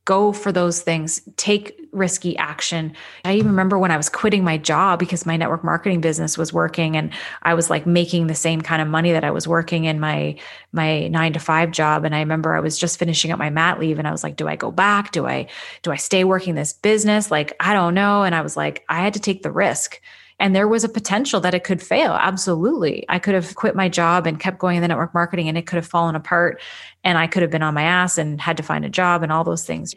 go 0.06 0.34
for 0.34 0.52
those 0.52 0.82
things, 0.82 1.22
take 1.38 1.80
risky 1.94 2.36
action. 2.38 2.94
I 3.24 3.36
even 3.36 3.48
remember 3.48 3.78
when 3.78 3.92
I 3.92 3.98
was 3.98 4.10
quitting 4.10 4.44
my 4.44 4.58
job 4.58 5.00
because 5.00 5.26
my 5.26 5.38
network 5.38 5.64
marketing 5.64 6.02
business 6.02 6.38
was 6.38 6.52
working 6.52 6.98
and 6.98 7.14
I 7.44 7.54
was 7.54 7.70
like 7.70 7.86
making 7.86 8.28
the 8.28 8.36
same 8.36 8.62
kind 8.62 8.82
of 8.82 8.88
money 8.88 9.14
that 9.14 9.24
I 9.24 9.32
was 9.32 9.48
working 9.48 9.86
in 9.86 10.00
my 10.00 10.38
my 10.72 11.08
9 11.08 11.34
to 11.34 11.40
5 11.40 11.72
job 11.72 12.04
and 12.04 12.16
I 12.16 12.20
remember 12.20 12.56
I 12.56 12.60
was 12.60 12.78
just 12.78 13.00
finishing 13.00 13.32
up 13.32 13.40
my 13.40 13.50
mat 13.50 13.80
leave 13.80 14.00
and 14.00 14.08
I 14.08 14.12
was 14.12 14.24
like 14.24 14.36
do 14.36 14.48
I 14.48 14.56
go 14.56 14.72
back? 14.72 15.12
Do 15.12 15.26
I 15.26 15.48
do 15.84 15.92
I 15.92 15.96
stay 15.96 16.24
working 16.24 16.56
this 16.56 16.74
business? 16.74 17.32
Like 17.32 17.56
I 17.60 17.74
don't 17.74 17.94
know 17.94 18.24
and 18.24 18.36
I 18.36 18.42
was 18.42 18.58
like 18.58 18.84
I 18.90 19.02
had 19.02 19.14
to 19.14 19.20
take 19.20 19.44
the 19.44 19.52
risk. 19.52 20.02
And 20.40 20.56
there 20.56 20.68
was 20.68 20.84
a 20.84 20.90
potential 20.90 21.40
that 21.42 21.54
it 21.54 21.64
could 21.64 21.82
fail. 21.82 22.14
Absolutely. 22.14 23.06
I 23.08 23.20
could 23.20 23.34
have 23.36 23.56
quit 23.56 23.76
my 23.76 23.88
job 23.88 24.28
and 24.28 24.40
kept 24.40 24.60
going 24.60 24.78
in 24.78 24.82
the 24.82 24.88
network 24.88 25.14
marketing 25.14 25.48
and 25.48 25.58
it 25.58 25.68
could 25.68 25.78
have 25.78 25.88
fallen 25.88 26.16
apart 26.16 26.62
and 27.04 27.18
I 27.18 27.28
could 27.28 27.42
have 27.44 27.52
been 27.52 27.64
on 27.64 27.74
my 27.74 27.84
ass 27.84 28.18
and 28.18 28.42
had 28.42 28.58
to 28.58 28.64
find 28.64 28.84
a 28.84 28.90
job 28.90 29.24
and 29.24 29.32
all 29.32 29.44
those 29.44 29.66
things. 29.66 29.96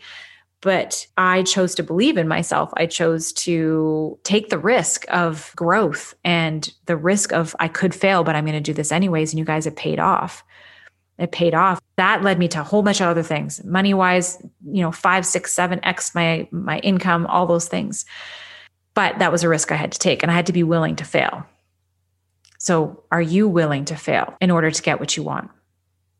but 0.63 1.07
I 1.17 1.43
chose 1.43 1.75
to 1.77 1.83
believe 1.83 2.17
in 2.17 2.29
myself. 2.29 2.73
I 2.77 2.87
chose 2.87 3.33
to 3.35 4.19
take 4.25 4.49
the 4.49 4.59
risk 4.59 5.05
of 5.09 5.53
growth 5.55 6.15
and 6.25 6.73
the 6.87 6.97
risk 6.97 7.33
of 7.33 7.55
I 7.61 7.69
could 7.69 7.95
fail, 7.95 8.25
but 8.25 8.35
I'm 8.35 8.45
going 8.45 8.55
to 8.55 8.61
do 8.61 8.73
this 8.73 8.91
anyways. 8.91 9.33
And 9.33 9.39
you 9.39 9.45
guys 9.45 9.67
have 9.67 9.77
paid 9.77 10.01
off. 10.01 10.43
It 11.19 11.33
paid 11.33 11.55
off. 11.55 11.81
That 11.97 12.23
led 12.23 12.39
me 12.39 12.49
to 12.49 12.61
a 12.61 12.65
whole 12.65 12.83
bunch 12.83 13.01
of 13.01 13.07
other 13.07 13.23
things, 13.23 13.63
money 13.65 13.95
wise, 13.95 14.39
you 14.67 14.83
know, 14.83 14.93
five, 14.93 15.25
six, 15.25 15.53
seven 15.53 15.79
X 15.85 16.15
my 16.15 16.49
my 16.51 16.79
income, 16.81 17.27
all 17.27 17.47
those 17.47 17.69
things. 17.69 18.05
But 18.97 19.19
that 19.19 19.31
was 19.31 19.45
a 19.45 19.49
risk 19.49 19.71
I 19.71 19.77
had 19.77 19.93
to 19.93 19.99
take 19.99 20.23
and 20.23 20.33
I 20.33 20.35
had 20.35 20.47
to 20.47 20.53
be 20.55 20.63
willing 20.65 20.97
to 20.97 21.05
fail. 21.05 21.47
So, 22.59 23.05
are 23.13 23.21
you 23.21 23.47
willing 23.47 23.85
to 23.85 23.95
fail 23.95 24.35
in 24.41 24.51
order 24.51 24.71
to 24.71 24.83
get 24.83 24.99
what 24.99 25.17
you 25.17 25.23
want? 25.23 25.51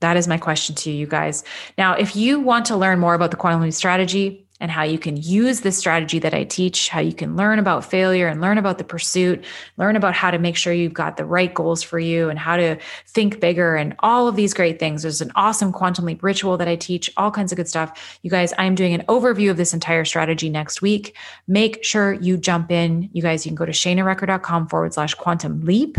That 0.01 0.19
is 0.19 0.29
my 0.29 0.37
question 0.37 0.75
to 0.77 0.91
you, 0.91 0.97
you 0.97 1.07
guys. 1.07 1.43
Now, 1.79 1.95
if 1.95 2.15
you 2.15 2.39
want 2.39 2.67
to 2.67 2.77
learn 2.77 3.01
more 3.01 3.15
about 3.15 3.31
the 3.31 3.39
quantum 3.39 3.63
leap 3.63 3.73
strategy, 3.73 4.46
and 4.61 4.71
how 4.71 4.83
you 4.83 4.99
can 4.99 5.17
use 5.17 5.61
this 5.61 5.77
strategy 5.77 6.19
that 6.19 6.33
I 6.33 6.45
teach, 6.45 6.89
how 6.89 7.01
you 7.01 7.13
can 7.13 7.37
learn 7.37 7.59
about 7.59 7.85
failure 7.85 8.27
and 8.27 8.41
learn 8.41 8.57
about 8.57 8.79
the 8.79 8.85
pursuit, 8.85 9.45
learn 9.77 9.97
about 9.97 10.15
how 10.15 10.31
to 10.31 10.39
make 10.39 10.57
sure 10.57 10.73
you've 10.73 10.95
got 10.95 11.17
the 11.17 11.25
right 11.27 11.53
goals 11.53 11.83
for 11.83 11.99
you 11.99 12.31
and 12.31 12.39
how 12.39 12.57
to 12.57 12.79
think 13.07 13.39
bigger 13.39 13.77
and 13.77 13.95
all 13.99 14.29
of 14.29 14.37
these 14.37 14.55
great 14.55 14.79
things. 14.79 15.03
There's 15.03 15.21
an 15.21 15.33
awesome 15.37 15.73
quantum 15.73 16.07
leap 16.07 16.23
ritual 16.23 16.57
that 16.57 16.69
I 16.69 16.77
teach, 16.77 17.11
all 17.17 17.31
kinds 17.31 17.53
of 17.53 17.57
good 17.57 17.69
stuff. 17.69 18.19
You 18.23 18.31
guys, 18.31 18.55
I'm 18.59 18.75
doing 18.75 18.95
an 18.95 19.05
overview 19.09 19.51
of 19.51 19.59
this 19.59 19.75
entire 19.75 20.05
strategy 20.05 20.49
next 20.49 20.81
week. 20.81 21.17
Make 21.47 21.85
sure 21.85 22.15
you 22.15 22.39
jump 22.39 22.71
in. 22.71 23.11
You 23.13 23.23
guys, 23.23 23.45
you 23.45 23.51
can 23.51 23.57
go 23.57 23.67
to 23.67 23.73
shanarecker.com 23.73 24.69
forward 24.69 24.95
slash 24.95 25.15
quantum 25.15 25.65
leap 25.65 25.99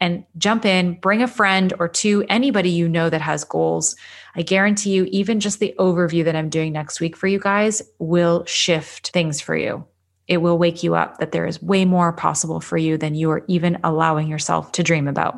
and 0.00 0.24
jump 0.36 0.64
in, 0.64 0.98
bring 1.00 1.22
a 1.22 1.28
friend 1.28 1.72
or 1.78 1.88
two, 1.88 2.24
anybody 2.28 2.70
you 2.70 2.88
know 2.88 3.08
that 3.10 3.20
has 3.20 3.44
goals. 3.44 3.96
I 4.34 4.42
guarantee 4.42 4.90
you, 4.90 5.04
even 5.04 5.40
just 5.40 5.60
the 5.60 5.74
overview 5.78 6.24
that 6.24 6.36
I'm 6.36 6.48
doing 6.48 6.72
next 6.72 7.00
week 7.00 7.16
for 7.16 7.26
you 7.26 7.38
guys 7.38 7.82
will 7.98 8.44
shift 8.44 9.10
things 9.10 9.40
for 9.40 9.56
you. 9.56 9.84
It 10.26 10.38
will 10.38 10.58
wake 10.58 10.82
you 10.82 10.94
up 10.94 11.18
that 11.18 11.32
there 11.32 11.46
is 11.46 11.62
way 11.62 11.84
more 11.84 12.12
possible 12.12 12.60
for 12.60 12.76
you 12.76 12.96
than 12.96 13.14
you 13.14 13.30
are 13.30 13.44
even 13.46 13.78
allowing 13.84 14.28
yourself 14.28 14.72
to 14.72 14.82
dream 14.82 15.06
about. 15.06 15.36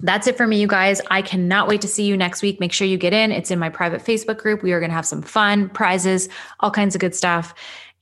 That's 0.00 0.28
it 0.28 0.36
for 0.36 0.46
me, 0.46 0.60
you 0.60 0.68
guys. 0.68 1.00
I 1.10 1.22
cannot 1.22 1.66
wait 1.66 1.80
to 1.80 1.88
see 1.88 2.04
you 2.04 2.16
next 2.16 2.40
week. 2.40 2.60
Make 2.60 2.72
sure 2.72 2.86
you 2.86 2.96
get 2.96 3.12
in. 3.12 3.32
It's 3.32 3.50
in 3.50 3.58
my 3.58 3.68
private 3.68 4.04
Facebook 4.04 4.38
group. 4.38 4.62
We 4.62 4.72
are 4.72 4.78
going 4.78 4.90
to 4.90 4.94
have 4.96 5.06
some 5.06 5.22
fun, 5.22 5.68
prizes, 5.70 6.28
all 6.60 6.70
kinds 6.70 6.94
of 6.94 7.00
good 7.00 7.16
stuff. 7.16 7.52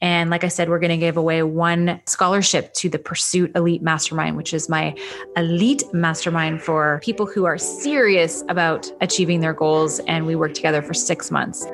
And 0.00 0.28
like 0.30 0.44
I 0.44 0.48
said, 0.48 0.68
we're 0.68 0.78
going 0.78 0.90
to 0.90 0.96
give 0.96 1.16
away 1.16 1.42
one 1.42 2.00
scholarship 2.06 2.74
to 2.74 2.88
the 2.88 2.98
Pursuit 2.98 3.50
Elite 3.54 3.82
Mastermind, 3.82 4.36
which 4.36 4.52
is 4.52 4.68
my 4.68 4.94
elite 5.36 5.82
mastermind 5.92 6.62
for 6.62 7.00
people 7.02 7.26
who 7.26 7.44
are 7.46 7.58
serious 7.58 8.44
about 8.48 8.90
achieving 9.00 9.40
their 9.40 9.54
goals. 9.54 9.98
And 10.00 10.26
we 10.26 10.36
work 10.36 10.54
together 10.54 10.82
for 10.82 10.94
six 10.94 11.30
months. 11.30 11.66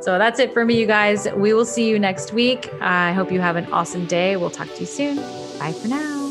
So 0.00 0.18
that's 0.18 0.40
it 0.40 0.52
for 0.52 0.64
me, 0.64 0.80
you 0.80 0.86
guys. 0.86 1.28
We 1.36 1.52
will 1.52 1.66
see 1.66 1.88
you 1.88 1.98
next 1.98 2.32
week. 2.32 2.72
I 2.80 3.12
hope 3.12 3.30
you 3.30 3.40
have 3.40 3.56
an 3.56 3.66
awesome 3.72 4.06
day. 4.06 4.36
We'll 4.36 4.50
talk 4.50 4.68
to 4.74 4.80
you 4.80 4.86
soon. 4.86 5.16
Bye 5.58 5.72
for 5.72 5.88
now. 5.88 6.21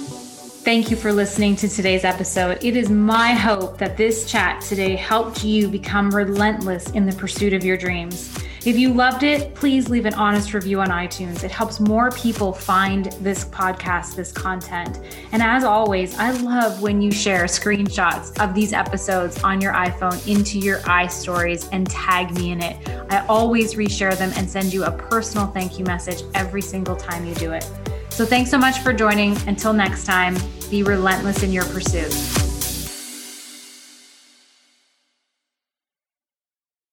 Thank 0.64 0.92
you 0.92 0.96
for 0.96 1.12
listening 1.12 1.56
to 1.56 1.68
today's 1.68 2.04
episode. 2.04 2.64
It 2.64 2.78
is 2.78 2.88
my 2.88 3.34
hope 3.34 3.80
that 3.80 3.98
this 3.98 4.30
chat 4.30 4.62
today 4.62 4.96
helped 4.96 5.44
you 5.44 5.68
become 5.68 6.12
relentless 6.12 6.92
in 6.92 7.08
the 7.08 7.14
pursuit 7.14 7.54
of 7.54 7.66
your 7.66 7.78
dreams. 7.78 8.38
If 8.64 8.78
you 8.78 8.94
loved 8.94 9.24
it, 9.24 9.56
please 9.56 9.90
leave 9.90 10.06
an 10.06 10.14
honest 10.14 10.54
review 10.54 10.80
on 10.80 10.90
iTunes. 10.90 11.44
It 11.44 11.50
helps 11.50 11.80
more 11.80 12.12
people 12.12 12.54
find 12.54 13.06
this 13.14 13.46
podcast, 13.46 14.16
this 14.16 14.32
content. 14.32 15.00
And 15.32 15.42
as 15.42 15.64
always, 15.64 16.16
I 16.20 16.30
love 16.30 16.80
when 16.80 17.02
you 17.02 17.12
share 17.12 17.46
screenshots 17.46 18.40
of 18.40 18.54
these 18.54 18.72
episodes 18.72 19.44
on 19.44 19.62
your 19.62 19.74
iPhone 19.74 20.28
into 20.28 20.60
your 20.60 20.78
iStories 20.82 21.68
and 21.72 21.90
tag 21.90 22.36
me 22.36 22.52
in 22.52 22.62
it. 22.62 22.88
I 23.10 23.26
always 23.26 23.74
reshare 23.74 24.16
them 24.16 24.32
and 24.36 24.48
send 24.48 24.72
you 24.72 24.84
a 24.84 24.92
personal 24.92 25.48
thank 25.48 25.80
you 25.80 25.86
message 25.86 26.22
every 26.36 26.62
single 26.62 26.96
time 26.96 27.26
you 27.26 27.34
do 27.34 27.52
it. 27.52 27.68
So 28.22 28.28
thanks 28.28 28.52
so 28.52 28.60
much 28.60 28.78
for 28.82 28.94
joining. 28.94 29.36
Until 29.48 29.74
next 29.74 30.06
time, 30.06 30.38
be 30.70 30.84
relentless 30.84 31.42
in 31.42 31.52
your 31.52 31.66
pursuit. 31.66 32.51